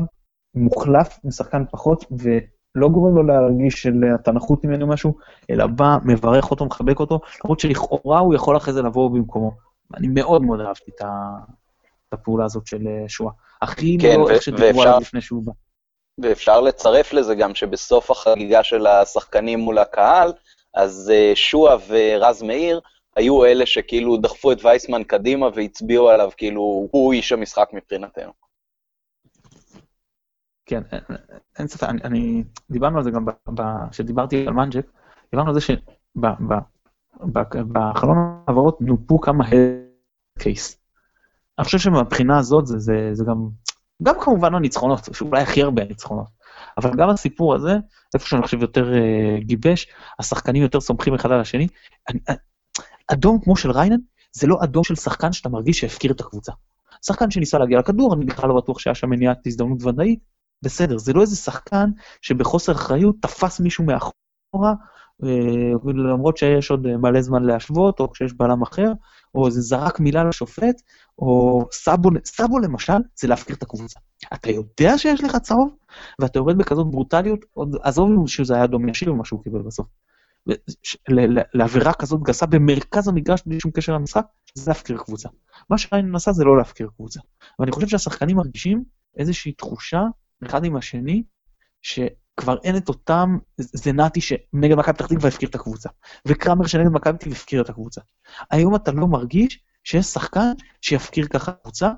מוחלף 0.56 1.20
משחקן 1.24 1.64
פחות, 1.72 2.06
ולא 2.12 2.90
גורם 2.90 3.16
לו 3.16 3.24
להרגיש 3.24 3.82
של 3.82 4.04
אתה 4.16 4.32
נחות 4.32 4.64
ממנו 4.64 4.88
משהו, 4.88 5.18
אלא 5.50 5.68
בא, 5.68 5.98
מברך 6.06 6.52
אותו, 6.52 6.66
מחבק 6.66 7.00
אותו, 7.00 7.20
למרות 7.44 7.60
שלכאורה 7.60 8.20
הוא 8.20 8.36
יכול 8.36 8.58
אחרי 8.58 8.74
זה 8.74 8.82
לבוא 8.82 9.12
במקומו. 9.12 9.52
אני 9.98 10.08
מאוד 10.08 10.42
מאוד 10.42 10.60
אהבתי 10.60 10.92
את 10.96 11.02
הפעולה 12.14 12.46
הזאת 12.46 12.68
של 12.68 12.88
אה, 12.88 13.04
שואה. 13.08 13.32
הכי 13.62 13.98
כן, 14.02 14.20
לא 14.20 14.30
איך 14.30 14.42
שדיברו 14.42 14.82
עליו 14.82 15.00
לפני 15.02 15.22
שהוא 15.22 15.44
בא. 15.44 15.52
ואפשר 16.22 16.62
לצרף 16.62 17.14
לזה 17.14 17.36
גם 17.36 17.56
שבסוף 17.56 18.12
החגיגה 18.12 18.64
של 18.64 18.88
השחקנים 18.88 19.60
מול 19.60 19.78
הקהל, 19.78 20.34
אז 20.74 21.12
אה, 21.16 21.32
שואה 21.36 21.76
ורז 21.88 22.44
מאיר, 22.44 22.82
היו 23.16 23.46
אלה 23.46 23.66
שכאילו 23.66 24.18
דחפו 24.18 24.52
את 24.52 24.66
וייסמן 24.66 25.04
קדימה 25.04 25.48
והצביעו 25.56 26.10
עליו, 26.10 26.32
כאילו, 26.38 26.88
הוא 26.92 27.14
איש 27.14 27.32
המשחק 27.32 27.70
מבחינתנו. 27.74 28.32
כן, 30.66 30.82
אין 31.60 31.68
ספק, 31.68 31.90
אני, 31.90 32.02
אני, 32.04 32.44
דיברנו 32.70 32.98
על 32.98 33.04
זה 33.04 33.12
גם 33.12 33.26
כשדיברתי 33.92 34.48
על 34.48 34.54
מנג'ק, 34.54 34.86
דיברנו 35.32 35.50
על 35.50 35.60
זה 35.60 35.62
שבחלון 37.22 38.18
העברות 38.48 38.82
נופו 38.82 39.20
כמה 39.20 39.46
קייס. 40.40 40.87
אני 41.60 41.66
חושב 41.66 41.78
שמבחינה 41.78 42.38
הזאת 42.38 42.68
זה, 42.68 42.80
זה, 42.80 43.10
זה 43.14 43.24
גם, 43.28 43.48
גם 44.04 44.16
כמובן 44.22 44.56
הניצחונות, 44.56 45.00
שאולי 45.14 45.42
הכי 45.42 45.64
הרבה 45.64 45.82
הניצחונות, 45.82 46.28
אבל 46.78 46.92
גם 46.98 47.10
הסיפור 47.10 47.56
הזה, 47.56 47.76
איפה 48.16 48.28
שאני 48.28 48.42
חושב 48.42 48.62
יותר 48.62 48.92
uh, 48.94 49.44
גיבש, 49.44 49.88
השחקנים 50.20 50.62
יותר 50.62 50.82
סומכים 50.82 51.14
אחד 51.14 51.32
על 51.32 51.40
השני. 51.40 51.68
אני, 52.10 52.20
אדום 53.08 53.40
כמו 53.44 53.56
של 53.56 53.72
ריינן, 53.72 53.98
זה 54.32 54.48
לא 54.48 54.58
אדום 54.64 54.84
של 54.84 54.96
שחקן 54.96 55.32
שאתה 55.32 55.50
מרגיש 55.50 55.80
שהפקיר 55.80 56.12
את 56.12 56.20
הקבוצה. 56.20 56.52
שחקן 57.06 57.32
שניסה 57.32 57.58
להגיע 57.58 57.80
לכדור, 57.80 58.14
אני 58.14 58.26
בכלל 58.26 58.50
לא 58.50 58.56
בטוח 58.56 58.80
שהיה 58.80 58.96
שם 58.96 59.10
מניעת 59.10 59.48
הזדמנות 59.48 59.84
ודאית, 59.84 60.20
בסדר, 60.62 60.98
זה 60.98 61.14
לא 61.14 61.22
איזה 61.22 61.36
שחקן 61.36 61.90
שבחוסר 62.22 62.72
אחריות 62.72 63.16
תפס 63.22 63.60
מישהו 63.60 63.84
מאחורה, 63.84 64.14
אה, 64.56 64.74
למרות 65.96 66.38
שיש 66.38 66.72
עוד 66.72 66.88
מלא 66.88 67.22
זמן 67.22 67.44
להשוות, 67.44 68.00
או 68.00 68.12
כשיש 68.12 68.34
בלם 68.34 68.62
אחר, 68.62 68.92
או 69.36 69.52
זה 69.52 69.62
זרק 69.62 70.00
מילה 70.00 70.24
לשופט, 70.24 70.82
או 71.20 71.62
סאבו, 71.72 72.10
סאבו 72.26 72.60
למשל, 72.60 72.98
זה 73.16 73.28
להפקיר 73.28 73.56
את 73.56 73.64
הקבוצה. 73.64 74.00
אתה 74.34 74.52
יודע 74.52 74.98
שיש 74.98 75.24
לך 75.24 75.36
צהוב, 75.36 75.76
ואתה 76.22 76.40
יורד 76.40 76.58
בכזאת 76.58 76.88
ברוטליות, 76.92 77.40
עזוב 77.82 78.28
שזה 78.28 78.56
היה 78.56 78.68
דומה 78.68 78.92
ישיר 78.92 79.14
ממה 79.14 79.26
שהוא 79.26 79.44
קיבל 79.44 79.62
בסוף. 79.62 79.88
לעבירה 81.54 81.94
כזאת 81.94 82.24
גסה 82.24 82.46
במרכז 82.46 83.08
המגרש 83.08 83.44
בלי 83.46 83.60
שום 83.60 83.72
קשר 83.72 83.94
למשחק, 83.94 84.26
זה 84.54 84.72
להפקיר 84.72 84.98
קבוצה. 84.98 85.30
מה 85.70 85.78
שריינן 85.78 86.16
עשה 86.16 86.32
זה 86.32 86.44
לא 86.44 86.58
להפקיר 86.58 86.90
קבוצה. 86.96 87.20
ואני 87.60 87.72
חושב 87.72 87.88
שהשחקנים 87.88 88.38
מרגישים 88.38 88.84
איזושהי 89.18 89.52
תחושה, 89.52 90.02
אחד 90.46 90.66
עם 90.66 90.76
השני, 90.76 91.24
שכבר 92.40 92.56
אין 92.64 92.78
את 92.78 92.90
אותם, 92.90 93.38
זנתי 93.58 94.22
שנגד 94.22 94.76
מכבי 94.76 94.94
פתח 94.94 95.06
תקווה 95.06 95.28
הפקיר 95.28 95.50
את 95.50 95.56
הקבוצה, 95.56 95.90
וקרמר 96.26 96.66
שנגד 96.66 96.90
מכבי 96.90 97.18
תקווה 97.18 97.36
הפקיר 97.36 97.62
את 97.62 97.70
הקבוצה. 97.70 98.02
היום 98.52 98.76
אתה 98.76 98.92
לא 98.92 99.08
מרגיש 99.08 99.60
שיש 99.84 100.06
שחקן 100.06 100.52
שיפקיר 100.82 101.28
ככה 101.28 101.52
קבוצה, 101.52 101.92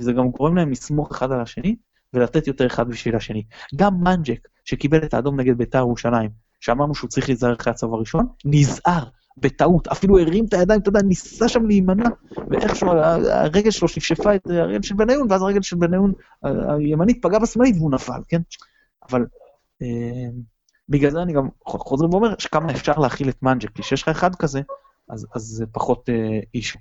וזה 0.00 0.12
גם 0.12 0.28
גורם 0.28 0.56
להם 0.56 0.70
לסמוך 0.70 1.10
אחד 1.10 1.32
על 1.32 1.40
השני, 1.40 1.76
ולתת 2.14 2.46
יותר 2.46 2.66
אחד 2.66 2.88
בשביל 2.88 3.16
השני. 3.16 3.44
גם 3.76 3.94
מנג'ק, 4.00 4.48
שקיבל 4.64 5.04
את 5.04 5.14
האדום 5.14 5.40
נגד 5.40 5.58
בית"ר 5.58 5.78
ירושלים, 5.78 6.30
שאמרנו 6.60 6.94
שהוא 6.94 7.10
צריך 7.10 7.28
להיזהר 7.28 7.54
אחרי 7.54 7.70
הצהוב 7.70 7.94
הראשון, 7.94 8.26
נזהר, 8.44 9.04
בטעות, 9.36 9.88
אפילו 9.88 10.18
הרים 10.18 10.44
את 10.44 10.54
הידיים, 10.54 10.80
אתה 10.80 10.88
יודע, 10.88 11.02
ניסה 11.02 11.48
שם 11.48 11.66
להימנע, 11.66 12.08
ואיכשהו 12.50 12.88
הרגל 12.90 13.70
שלו 13.70 13.88
שפשפה 13.88 14.34
את 14.34 14.46
הרגל 14.46 14.82
של 14.82 14.94
בניון, 14.94 15.26
ואז 15.30 15.42
הרגל 15.42 15.62
של 15.62 15.76
בניון 15.76 16.12
הימנית 16.42 17.22
פגעה 17.22 17.40
בשמאלית 17.40 17.76
והוא 17.76 17.90
נפל, 17.90 18.20
כן? 18.28 18.40
אבל 19.10 19.24
בגלל 20.88 21.10
זה 21.10 21.22
אני 21.22 21.32
גם 21.32 21.48
חוזר 21.64 22.04
ואומר 22.10 22.34
שכמה 22.38 22.72
אפשר 22.72 22.98
להכיל 22.98 23.28
את 23.28 23.42
מנג'ק, 23.42 23.70
כי 23.74 23.82
כשיש 23.82 24.02
לך 24.02 24.08
אחד 24.08 24.34
כזה, 24.34 24.60
אז, 25.08 25.26
אז 25.34 25.42
זה 25.42 25.66
פחות 25.66 26.08
אה, 26.08 26.40
אישו. 26.54 26.78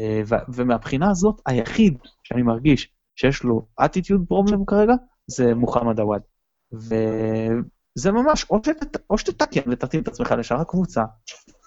אה, 0.00 0.20
ומהבחינה 0.54 1.10
הזאת, 1.10 1.40
היחיד 1.46 1.98
שאני 2.22 2.42
מרגיש 2.42 2.88
שיש 3.16 3.42
לו 3.42 3.66
attitude 3.80 4.32
problem 4.32 4.58
כרגע, 4.66 4.94
זה 5.26 5.54
מוחמד 5.54 6.00
עוואד. 6.00 6.20
זה 7.94 8.12
ממש, 8.12 8.46
או, 8.50 8.58
שת, 8.66 8.96
או 9.10 9.18
שתתקן 9.18 9.70
ותתאים 9.70 10.02
את 10.02 10.08
עצמך 10.08 10.34
לשאר 10.38 10.60
הקבוצה, 10.60 11.02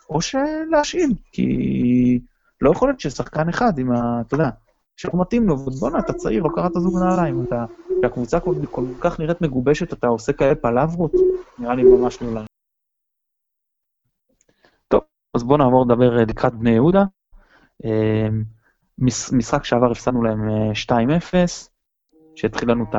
או 0.09 0.21
שלהשאיל, 0.21 1.13
כי 1.31 2.19
לא 2.61 2.71
יכול 2.71 2.89
להיות 2.89 2.99
ששחקן 2.99 3.49
אחד 3.49 3.79
עם 3.79 3.91
ה... 3.91 4.21
אתה 4.27 4.35
יודע, 4.35 4.49
שלא 4.97 5.11
מתאים 5.21 5.47
לו, 5.47 5.59
ובואנה, 5.59 5.99
אתה 5.99 6.13
צעיר, 6.13 6.43
לא 6.43 6.49
קראת 6.55 6.71
זוג 6.73 6.99
נעליים, 6.99 7.43
אתה... 7.43 7.65
כשהקבוצה 7.99 8.39
כל, 8.39 8.55
כל 8.71 8.85
כך 9.01 9.19
נראית 9.19 9.41
מגובשת, 9.41 9.93
אתה 9.93 10.07
עושה 10.07 10.33
כאלה 10.33 10.55
פלברות, 10.55 11.11
נראה 11.59 11.75
לי 11.75 11.83
ממש 11.83 12.21
לא 12.21 12.31
לנו. 12.31 12.45
טוב, 14.87 15.01
אז 15.33 15.43
בואו 15.43 15.57
נעבור 15.57 15.85
לדבר 15.85 16.19
אה, 16.19 16.23
לקראת 16.25 16.53
בני 16.53 16.71
יהודה. 16.71 17.03
אה, 17.85 18.27
משחק 19.31 19.63
שעבר 19.63 19.91
הפסדנו 19.91 20.23
להם 20.23 20.49
2-0, 20.89 20.91
אה, 21.33 21.45
שהתחיל 22.35 22.71
לנו 22.71 22.83
את. 22.83 22.95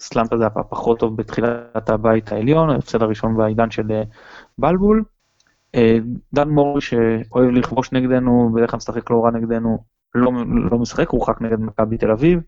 הסלאמפ 0.00 0.32
הזה 0.32 0.44
היה 0.44 0.64
פחות 0.64 0.98
טוב 0.98 1.16
בתחילת 1.16 1.90
הבית 1.90 2.32
העליון, 2.32 2.70
ההפסד 2.70 3.02
הראשון 3.02 3.36
בעידן 3.36 3.70
של 3.70 4.02
בלבול. 4.58 5.04
דן 6.34 6.48
מורי 6.48 6.80
שאוהב 6.80 7.50
לכבוש 7.50 7.92
נגדנו, 7.92 8.50
בדרך 8.54 8.70
כלל 8.70 8.76
משחק 8.76 9.10
לא 9.10 9.24
רע 9.24 9.30
נגדנו, 9.30 9.78
לא, 10.14 10.32
לא 10.70 10.78
משחק, 10.78 11.08
הורחק 11.08 11.40
נגד 11.40 11.60
מכבי 11.60 11.98
תל 11.98 12.10
אביב. 12.10 12.40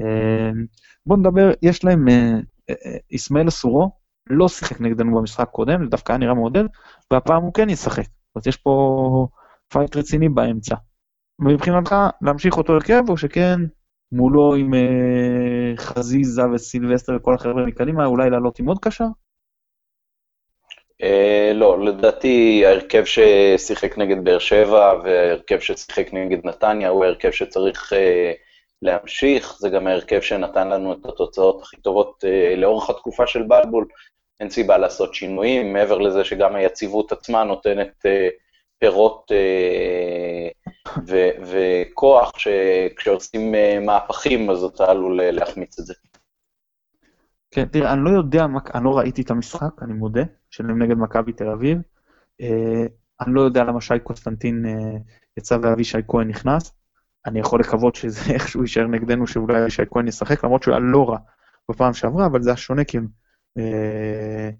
אה, 0.00 0.50
בואו 1.06 1.20
נדבר, 1.20 1.50
יש 1.62 1.84
להם, 1.84 2.06
אסמאעיל 3.14 3.48
אסורו, 3.48 3.90
לא 4.30 4.48
שיחק 4.48 4.80
נגדנו 4.80 5.16
במשחק 5.16 5.48
קודם, 5.48 5.84
זה 5.84 5.90
דווקא 5.90 6.12
היה 6.12 6.18
נראה 6.18 6.34
מעודד, 6.34 6.64
והפעם 7.10 7.42
הוא 7.42 7.54
כן 7.54 7.70
ישחק. 7.70 8.06
אז 8.36 8.46
יש 8.46 8.56
פה 8.56 9.26
fight 9.68 9.96
רציני 9.96 10.28
באמצע. 10.28 10.74
מבחינתך, 11.38 11.94
להמשיך 12.22 12.56
אותו 12.56 12.72
הרכב, 12.72 13.02
או 13.08 13.16
שכן, 13.16 13.60
מולו 14.12 14.54
עם 14.54 14.74
אה, 14.74 15.76
חזיזה 15.76 16.42
וסילבסטר 16.54 17.16
וכל 17.16 17.34
החבר'ה 17.34 17.66
מקדימה, 17.66 18.06
אולי 18.06 18.30
לעלות 18.30 18.58
עם 18.58 18.66
עוד 18.66 18.78
קשר? 18.78 19.04
אה, 21.02 21.52
לא, 21.54 21.84
לדעתי 21.84 22.62
ההרכב 22.66 23.04
ששיחק 23.04 23.98
נגד 23.98 24.24
באר 24.24 24.38
שבע 24.38 24.94
וההרכב 25.04 25.58
ששיחק 25.58 26.12
נגד 26.12 26.46
נתניה 26.46 26.88
הוא 26.88 27.04
ההרכב 27.04 27.30
שצריך 27.30 27.92
אה, 27.92 28.32
להמשיך, 28.84 29.56
זה 29.58 29.68
גם 29.68 29.86
ההרכב 29.86 30.20
שנתן 30.20 30.68
לנו 30.68 30.92
את 30.92 31.06
התוצאות 31.06 31.62
הכי 31.62 31.76
טובות 31.76 32.24
אה, 32.24 32.56
לאורך 32.56 32.90
התקופה 32.90 33.26
של 33.26 33.42
בלבול, 33.42 33.86
אין 34.40 34.50
סיבה 34.50 34.78
לעשות 34.78 35.14
שינויים, 35.14 35.72
מעבר 35.72 35.98
לזה 35.98 36.24
שגם 36.24 36.54
היציבות 36.54 37.12
עצמה 37.12 37.44
נותנת 37.44 38.06
אה, 38.06 38.28
פירות 38.78 39.32
אה, 39.32 40.48
ו- 41.06 41.30
וכוח, 41.50 42.32
שכשעושים 42.38 43.54
מהפכים 43.86 44.50
אז 44.50 44.64
אתה 44.64 44.90
עלול 44.90 45.22
להחמיץ 45.22 45.78
את 45.78 45.86
זה. 45.86 45.94
כן, 47.50 47.64
תראה, 47.64 47.92
אני 47.92 48.04
לא 48.04 48.10
יודע, 48.10 48.46
אני 48.74 48.84
לא 48.84 48.98
ראיתי 48.98 49.22
את 49.22 49.30
המשחק, 49.30 49.82
אני 49.82 49.92
מודה, 49.92 50.22
שלהם 50.50 50.82
נגד 50.82 50.96
מכבי 50.96 51.32
תל 51.32 51.48
אביב. 51.48 51.78
אני 53.20 53.34
לא 53.34 53.40
יודע 53.40 53.64
למה 53.64 53.80
שי 53.80 53.94
קוסטנטין 54.02 54.64
יצא 55.38 55.58
ואבישי 55.62 55.98
כהן 56.08 56.28
נכנס. 56.28 56.72
אני 57.26 57.40
יכול 57.40 57.60
לקוות 57.60 57.94
שזה 57.94 58.20
איכשהו 58.34 58.62
יישאר 58.62 58.86
נגדנו, 58.86 59.26
שאולי 59.26 59.62
אבישי 59.62 59.82
כהן 59.90 60.08
ישחק, 60.08 60.44
למרות 60.44 60.62
שהוא 60.62 60.74
היה 60.74 60.80
לא 60.80 61.08
רע 61.08 61.18
בפעם 61.70 61.94
שעברה, 61.94 62.26
אבל 62.26 62.42
זה 62.42 62.50
היה 62.50 62.56
שונה 62.56 62.84
כי 62.84 62.98
הם, 62.98 63.06
אה, 63.58 64.50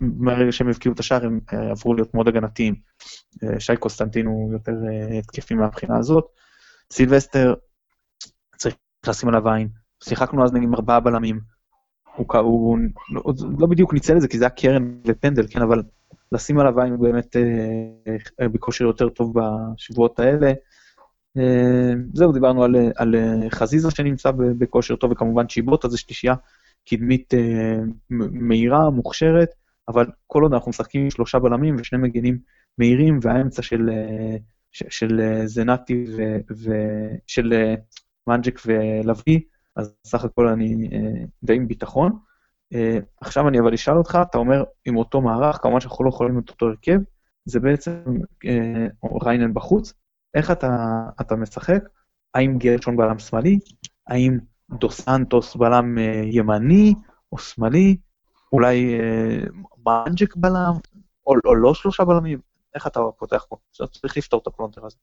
מהרגע 0.00 0.52
שהם 0.52 0.68
הבקיעו 0.68 0.94
את 0.94 1.00
השער 1.00 1.26
הם 1.26 1.40
אה, 1.52 1.70
עברו 1.70 1.94
להיות 1.94 2.14
מאוד 2.14 2.28
הגנתיים. 2.28 2.74
אה, 3.44 3.60
שי 3.60 3.76
קוסטנטין 3.76 4.26
הוא 4.26 4.52
יותר 4.52 4.72
התקפי 5.18 5.54
מהבחינה 5.54 5.98
הזאת. 5.98 6.26
סילבסטר, 6.92 7.54
צריך 8.56 8.74
לשים 9.06 9.28
עליו 9.28 9.48
עין. 9.48 9.68
שיחקנו 10.04 10.44
אז 10.44 10.52
נגיד 10.52 10.68
עם 10.68 10.74
ארבעה 10.74 11.00
בלמים. 11.00 11.40
הוא, 12.16 12.26
הוא 12.38 12.78
הוא 13.14 13.34
לא 13.58 13.66
בדיוק 13.66 13.94
ניצל 13.94 14.16
את 14.16 14.20
זה 14.20 14.28
כי 14.28 14.38
זה 14.38 14.44
היה 14.44 14.50
קרן 14.50 15.00
ופנדל, 15.06 15.46
כן, 15.50 15.62
אבל 15.62 15.82
לשים 16.32 16.58
עליו 16.58 16.80
עין 16.80 16.92
הוא 16.92 17.00
באמת 17.00 17.36
בכושר 18.40 18.84
יותר 18.84 19.08
טוב 19.08 19.34
בשבועות 19.34 20.18
האלה. 20.18 20.52
אה, 21.36 21.92
זהו, 22.14 22.32
דיברנו 22.32 22.64
על, 22.64 22.74
על 22.96 23.14
אה, 23.14 23.50
חזיזה 23.50 23.90
שנמצא 23.90 24.30
בכושר 24.30 24.96
טוב, 24.96 25.12
וכמובן 25.12 25.46
צ'יבוטה 25.46 25.88
זה 25.88 25.98
שלישייה 25.98 26.34
קדמית 26.88 27.34
אה, 27.34 27.78
מהירה, 28.10 28.90
מוכשרת, 28.90 29.48
אבל 29.88 30.06
כל 30.26 30.42
עוד 30.42 30.52
אנחנו 30.52 30.70
משחקים 30.70 31.02
עם 31.02 31.10
שלושה 31.10 31.38
בלמים 31.38 31.76
ושני 31.78 31.98
מגנים 31.98 32.38
מהירים, 32.78 33.18
והאמצע 33.22 33.62
של, 33.62 33.90
של, 34.72 34.86
של 34.90 35.20
זנתי 35.44 36.04
ושל 36.50 37.52
מנג'ק 38.26 38.60
ולוי, 38.66 39.40
אז 39.76 39.94
סך 40.06 40.24
הכל 40.24 40.48
אני 40.48 40.88
די 41.42 41.54
עם 41.54 41.68
ביטחון. 41.68 42.12
עכשיו 43.20 43.48
אני 43.48 43.60
אבל 43.60 43.74
אשאל 43.74 43.96
אותך, 43.96 44.18
אתה 44.30 44.38
אומר 44.38 44.64
עם 44.84 44.96
אותו 44.96 45.20
מערך, 45.20 45.58
כמובן 45.62 45.80
שאנחנו 45.80 46.04
לא 46.04 46.08
יכולים 46.08 46.38
את 46.38 46.48
אותו 46.48 46.66
הרכב, 46.66 46.98
זה 47.44 47.60
בעצם 47.60 48.00
ריינן 49.22 49.54
בחוץ, 49.54 49.92
איך 50.34 50.50
אתה, 50.50 50.68
אתה 51.20 51.36
משחק? 51.36 51.80
האם 52.34 52.58
גרשון 52.58 52.96
בלם 52.96 53.18
שמאלי? 53.18 53.58
האם 54.06 54.38
דו 54.70 54.90
סנטוס 54.90 55.56
בלם 55.56 55.98
אה, 55.98 56.22
ימני 56.24 56.94
או 57.32 57.38
שמאלי? 57.38 57.96
אולי 58.52 59.00
אה, 59.00 59.38
בלם? 60.36 60.72
או, 61.26 61.34
או 61.44 61.54
לא 61.54 61.74
שלושה 61.74 62.04
בלמים? 62.04 62.38
איך 62.74 62.86
אתה 62.86 63.00
פותח 63.18 63.46
פה? 63.48 63.56
צריך 63.72 64.16
לפתור 64.16 64.40
את 64.42 64.46
הפלונטר 64.46 64.86
הזה. 64.86 64.96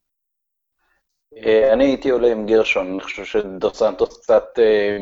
אה, 1.46 1.74
אני 1.74 1.86
הייתי 1.86 2.10
עולה 2.10 2.32
עם 2.32 2.46
גרשון, 2.46 2.88
אני 2.88 3.02
חושב 3.02 3.26
שדו 3.26 3.74
סנטוס 3.74 4.18
קצת 4.18 4.44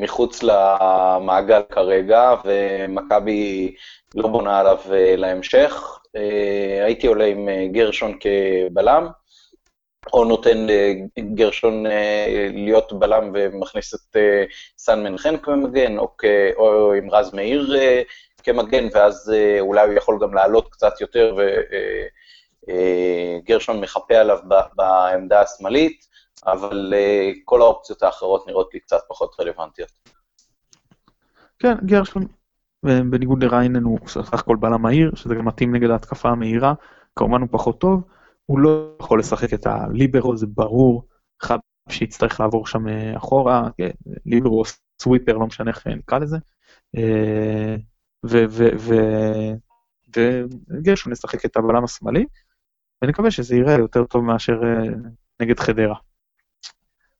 מחוץ 0.01 0.43
למעגל 0.43 1.61
כרגע, 1.69 2.35
ומכבי 2.45 3.75
לא 4.15 4.27
בונה 4.27 4.59
עליו 4.59 4.79
להמשך. 5.17 5.99
הייתי 6.85 7.07
עולה 7.07 7.25
עם 7.25 7.49
גרשון 7.71 8.17
כבלם. 8.19 9.07
או 10.13 10.25
נותן 10.25 10.67
לגרשון 11.17 11.85
אה, 11.85 12.47
להיות 12.53 12.93
בלם 12.99 13.31
ומכניס 13.33 13.93
את 13.93 14.15
אה, 14.15 14.43
סן 14.77 15.03
מנחם 15.03 15.37
כמגן, 15.37 15.97
או, 15.97 16.17
כ, 16.17 16.25
או 16.57 16.93
עם 16.93 17.11
רז 17.11 17.33
מאיר 17.33 17.75
אה, 17.75 18.01
כמגן, 18.43 18.87
ואז 18.93 19.33
אולי 19.59 19.87
הוא 19.87 19.93
יכול 19.93 20.19
גם 20.21 20.33
לעלות 20.33 20.69
קצת 20.71 21.01
יותר, 21.01 21.35
וגרשון 22.67 23.81
מחפה 23.81 24.15
עליו 24.15 24.39
בעמדה 24.75 25.41
השמאלית, 25.41 26.05
אבל 26.45 26.93
כל 27.45 27.61
האופציות 27.61 28.03
האחרות 28.03 28.47
נראות 28.47 28.73
לי 28.73 28.79
קצת 28.79 28.99
פחות 29.09 29.35
רלוונטיות. 29.39 29.89
כן, 31.59 31.73
גרשון, 31.85 32.25
בניגוד 32.83 33.43
לריינן 33.43 33.83
הוא 33.83 33.99
סך 34.07 34.33
הכל 34.33 34.55
בלם 34.55 34.81
מהיר, 34.81 35.11
שזה 35.15 35.35
גם 35.35 35.45
מתאים 35.45 35.75
נגד 35.75 35.89
ההתקפה 35.89 36.29
המהירה, 36.29 36.73
כמובן 37.15 37.41
הוא 37.41 37.49
פחות 37.51 37.79
טוב. 37.79 38.01
הוא 38.45 38.59
לא 38.59 38.95
יכול 39.01 39.19
לשחק 39.19 39.53
את 39.53 39.65
הליברו, 39.65 40.37
זה 40.37 40.47
ברור, 40.47 41.07
חב 41.41 41.57
שיצטרך 41.89 42.39
לעבור 42.39 42.67
שם 42.67 42.87
אה, 42.87 43.17
אחורה, 43.17 43.69
כן, 43.77 43.89
ליברו, 44.25 44.63
סוויפר, 45.01 45.37
לא 45.37 45.47
משנה 45.47 45.71
איך 45.71 45.87
נקרא 45.87 46.19
לזה. 46.19 46.37
אה, 46.97 47.75
וגרשון 50.69 51.11
נשחק 51.11 51.45
את 51.45 51.57
הבלם 51.57 51.83
השמאלי, 51.83 52.25
ונקווה 53.01 53.31
שזה 53.31 53.55
יראה 53.55 53.73
יותר 53.73 54.05
טוב 54.05 54.23
מאשר 54.23 54.53
אה, 54.63 54.93
נגד 55.41 55.59
חדרה. 55.59 55.95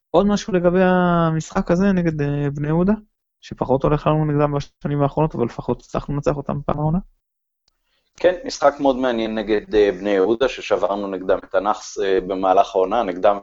עוד 0.10 0.28
משהו 0.28 0.54
לגבי 0.54 0.84
המשחק 0.84 1.72
הזה 1.72 1.92
נגד 1.92 2.18
בני 2.56 2.68
יהודה, 2.68 2.94
שפחות 3.42 3.84
הולך 3.84 4.08
לנו 4.08 4.26
נגדם 4.26 4.54
בשנים 4.54 5.02
האחרונות, 5.02 5.36
אבל 5.36 5.46
לפחות 5.46 5.82
הצלחנו 5.82 6.14
לנצח 6.14 6.36
אותם 6.36 6.60
פעם 6.66 6.80
העונה? 6.80 7.00
כן, 8.20 8.36
משחק 8.46 8.74
מאוד 8.80 8.96
מעניין 8.96 9.36
נגד 9.36 9.76
uh, 9.76 9.92
בני 10.00 10.10
יהודה, 10.10 10.50
ששברנו 10.50 11.08
נגדם 11.08 11.40
את 11.50 11.56
הנאחס 11.56 11.98
uh, 11.98 12.02
במהלך 12.28 12.76
העונה, 12.76 13.04
נגדם 13.04 13.38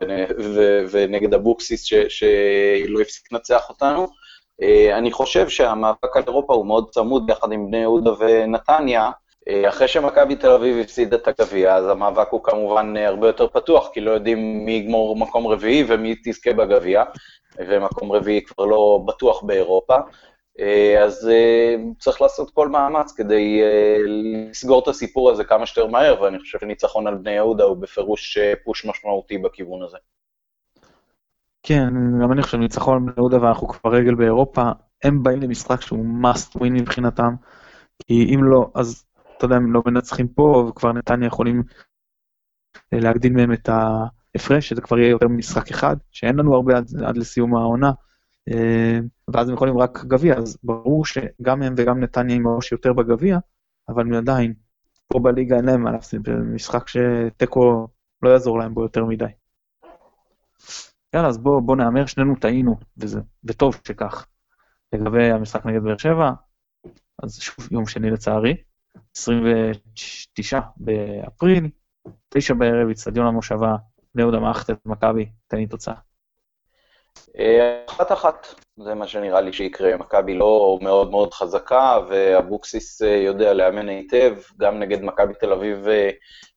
ונגד 0.90 1.34
אבוקסיס 1.34 1.84
שלא 2.08 3.00
הפסיק 3.00 3.32
לנצח 3.32 3.68
אותנו. 3.68 4.06
Uh, 4.62 4.64
אני 4.92 5.12
חושב 5.12 5.48
שהמאבק 5.48 6.16
על 6.16 6.22
אירופה 6.26 6.54
הוא 6.54 6.66
מאוד 6.66 6.90
צמוד 6.90 7.30
יחד 7.30 7.52
עם 7.52 7.66
בני 7.66 7.78
יהודה 7.78 8.10
ונתניה. 8.18 9.10
אחרי 9.68 9.88
שמכבי 9.88 10.36
תל 10.36 10.50
אביב 10.50 10.78
הפסידה 10.78 11.16
את 11.16 11.28
הגביע, 11.28 11.74
אז 11.74 11.88
המאבק 11.88 12.28
הוא 12.30 12.44
כמובן 12.44 12.96
הרבה 12.96 13.26
יותר 13.26 13.48
פתוח, 13.48 13.88
כי 13.92 14.00
לא 14.00 14.10
יודעים 14.10 14.64
מי 14.64 14.72
יגמור 14.72 15.16
מקום 15.16 15.46
רביעי 15.46 15.84
ומי 15.88 16.14
תזכה 16.24 16.52
בגביע, 16.52 17.04
ומקום 17.58 18.12
רביעי 18.12 18.44
כבר 18.44 18.64
לא 18.64 19.00
בטוח 19.06 19.42
באירופה. 19.42 19.96
אה, 20.58 21.04
אז 21.04 21.28
אה, 21.28 21.74
צריך 21.98 22.20
לעשות 22.20 22.50
כל 22.50 22.68
מאמץ 22.68 23.12
כדי 23.12 23.62
אה, 23.62 23.96
לסגור 24.50 24.82
את 24.82 24.88
הסיפור 24.88 25.30
הזה 25.30 25.44
כמה 25.44 25.66
שיותר 25.66 25.90
מהר, 25.90 26.22
ואני 26.22 26.38
חושב 26.38 26.58
שניצחון 26.60 27.06
על 27.06 27.14
בני 27.14 27.30
יהודה 27.30 27.64
הוא 27.64 27.76
בפירוש 27.76 28.38
פוש 28.64 28.86
משמעותי 28.86 29.38
בכיוון 29.38 29.82
הזה. 29.82 29.96
כן, 31.62 31.88
גם 32.22 32.32
אני 32.32 32.42
חושב 32.42 32.58
ניצחון 32.58 32.94
על 32.94 33.00
בני 33.00 33.12
יהודה 33.16 33.42
ואנחנו 33.42 33.68
כבר 33.68 33.90
רגל 33.90 34.14
באירופה, 34.14 34.62
הם 35.04 35.22
באים 35.22 35.40
למשחק 35.40 35.80
שהוא 35.80 36.04
must 36.22 36.58
win 36.58 36.70
מבחינתם, 36.70 37.34
כי 37.98 38.34
אם 38.34 38.44
לא, 38.44 38.70
אז 38.74 39.04
אתה 39.36 39.44
יודע, 39.44 39.56
הם 39.56 39.72
לא 39.72 39.82
מנצחים 39.86 40.28
פה, 40.28 40.66
וכבר 40.68 40.92
נתניה 40.92 41.26
יכולים 41.26 41.62
להגדיל 42.92 43.32
מהם 43.32 43.52
את 43.52 43.68
ההפרש, 43.68 44.68
שזה 44.68 44.80
כבר 44.80 44.98
יהיה 44.98 45.10
יותר 45.10 45.28
ממשחק 45.28 45.70
אחד, 45.70 45.96
שאין 46.10 46.36
לנו 46.36 46.54
הרבה 46.54 46.76
עד, 46.76 46.86
עד 47.06 47.16
לסיום 47.16 47.56
העונה. 47.56 47.90
אה, 48.50 48.98
ואז 49.34 49.48
הם 49.48 49.54
יכולים 49.54 49.78
רק 49.78 50.04
גביע, 50.04 50.34
אז 50.36 50.58
ברור 50.62 51.04
שגם 51.04 51.62
הם 51.62 51.74
וגם 51.76 52.00
נתניה 52.00 52.36
עם 52.36 52.46
הראש 52.46 52.72
יותר 52.72 52.92
בגביע, 52.92 53.38
אבל 53.88 54.16
עדיין, 54.16 54.54
פה 55.08 55.18
בליגה 55.18 55.56
אין 55.56 55.64
להם 55.64 55.82
מה 55.82 55.92
להפסיד, 55.92 56.26
זה 56.26 56.32
משחק 56.32 56.88
שתיקו 56.88 57.88
לא 58.22 58.30
יעזור 58.30 58.58
להם 58.58 58.74
בו 58.74 58.82
יותר 58.82 59.04
מדי. 59.04 59.24
יאללה, 61.14 61.28
אז 61.28 61.38
בואו 61.38 61.60
בוא 61.60 61.76
נהמר, 61.76 62.06
שנינו 62.06 62.36
טעינו, 62.36 62.76
וזה, 62.96 63.20
וטוב 63.44 63.80
שכך. 63.88 64.26
לגבי 64.92 65.30
המשחק 65.30 65.66
נגד 65.66 65.82
באר 65.82 65.98
שבע, 65.98 66.30
אז 67.22 67.40
שוב 67.40 67.68
יום 67.72 67.86
שני 67.86 68.10
לצערי, 68.10 68.56
29 69.16 70.60
באפריל, 70.76 71.70
9 72.28 72.54
בערב, 72.54 72.88
אצטדיון 72.90 73.26
המושבה, 73.26 73.76
בני 74.14 74.22
יהודה 74.22 74.38
את 74.70 74.86
מכבי, 74.86 75.32
תן 75.46 75.56
לי 75.56 75.66
תוצאה. 75.66 76.09
אחת 77.86 78.12
אחת, 78.12 78.46
זה 78.76 78.94
מה 78.94 79.06
שנראה 79.06 79.40
לי 79.40 79.52
שיקרה. 79.52 79.96
מכבי 79.96 80.34
לא 80.34 80.78
מאוד 80.82 81.10
מאוד 81.10 81.34
חזקה, 81.34 81.98
ואבוקסיס 82.08 83.02
אה, 83.02 83.08
יודע 83.08 83.54
לאמן 83.54 83.88
היטב, 83.88 84.36
גם 84.60 84.78
נגד 84.78 85.02
מכבי 85.02 85.34
תל 85.34 85.52
אביב 85.52 85.88
אה, 85.88 86.10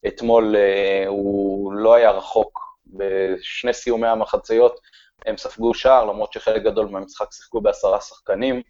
אתמול 0.08 0.56
אה, 0.56 1.04
הוא 1.08 1.73
לא 1.73 1.93
היה 1.93 2.12
רחוק 2.12 2.60
בשני 2.88 3.73
סיומי 3.73 4.08
המחציות, 4.08 4.79
הם 5.25 5.37
ספגו 5.37 5.73
שער, 5.73 6.06
למרות 6.06 6.33
שחלק 6.33 6.63
גדול 6.63 6.87
מהמשחק 6.87 7.33
שיחקו 7.33 7.62
בעשרה 7.62 8.02
שחקנים, 8.02 8.62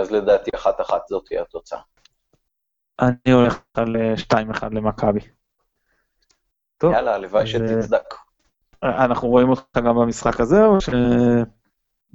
אז 0.00 0.12
לדעתי 0.12 0.50
אחת 0.54 0.80
אחת 0.80 1.02
זאת 1.08 1.24
תהיה 1.26 1.42
התוצאה. 1.42 1.78
אני 3.00 3.32
הולך 3.32 3.60
על 3.74 3.96
2-1 4.32 4.66
למכבי. 4.70 5.20
יאללה, 6.82 7.14
הלוואי 7.14 7.46
שתצדק. 7.46 8.14
אנחנו 8.82 9.28
רואים 9.28 9.48
אותך 9.48 9.62
גם 9.76 9.94
במשחק 10.02 10.40
הזה, 10.40 10.64
או 10.64 10.80
ש... 10.80 10.88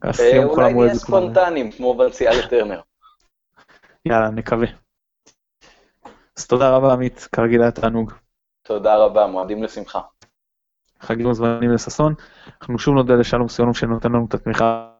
אה, 0.04 0.44
אולי 0.44 0.74
נהיה 0.74 0.96
ספונטניים, 0.96 1.72
כמו 1.72 1.98
בנסיעה 1.98 2.34
לטרנר. 2.36 2.82
יאללה, 4.06 4.30
נקווה. 4.30 4.68
אז 6.38 6.48
תודה 6.48 6.70
רבה, 6.70 6.94
עמית, 6.94 7.28
כרגיל 7.32 7.62
היה 7.62 7.72
תענוג. 7.72 8.12
תודה 8.64 8.96
רבה, 8.98 9.28
מועדים 9.28 9.64
לשמחה. 9.64 10.00
חגים 11.00 11.30
וזמנים 11.30 11.72
לששון. 11.72 12.14
אנחנו 12.62 12.80
שוב 12.80 12.96
נודה 12.96 13.14
לשלום 13.14 13.48
סיונוב 13.48 13.76
שנותן 13.76 14.10
לנו 14.10 14.26
את 14.30 14.34
התמיכה 14.34 14.92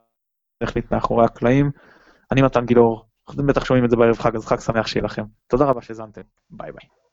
הטכנית 0.62 0.92
מאחורי 0.92 1.24
הקלעים. 1.24 1.70
אני 2.32 2.42
מתן 2.42 2.64
גילאור, 2.64 3.06
אתם 3.34 3.46
בטח 3.46 3.64
שומעים 3.64 3.84
את 3.84 3.90
זה 3.90 3.96
בערב 3.96 4.18
חג, 4.18 4.36
אז 4.36 4.46
חג 4.46 4.60
שמח 4.60 4.86
שיהיה 4.86 5.04
לכם. 5.04 5.22
תודה 5.46 5.64
רבה 5.64 5.82
שהאזנתם, 5.82 6.20
ביי 6.50 6.72
ביי. 6.72 7.05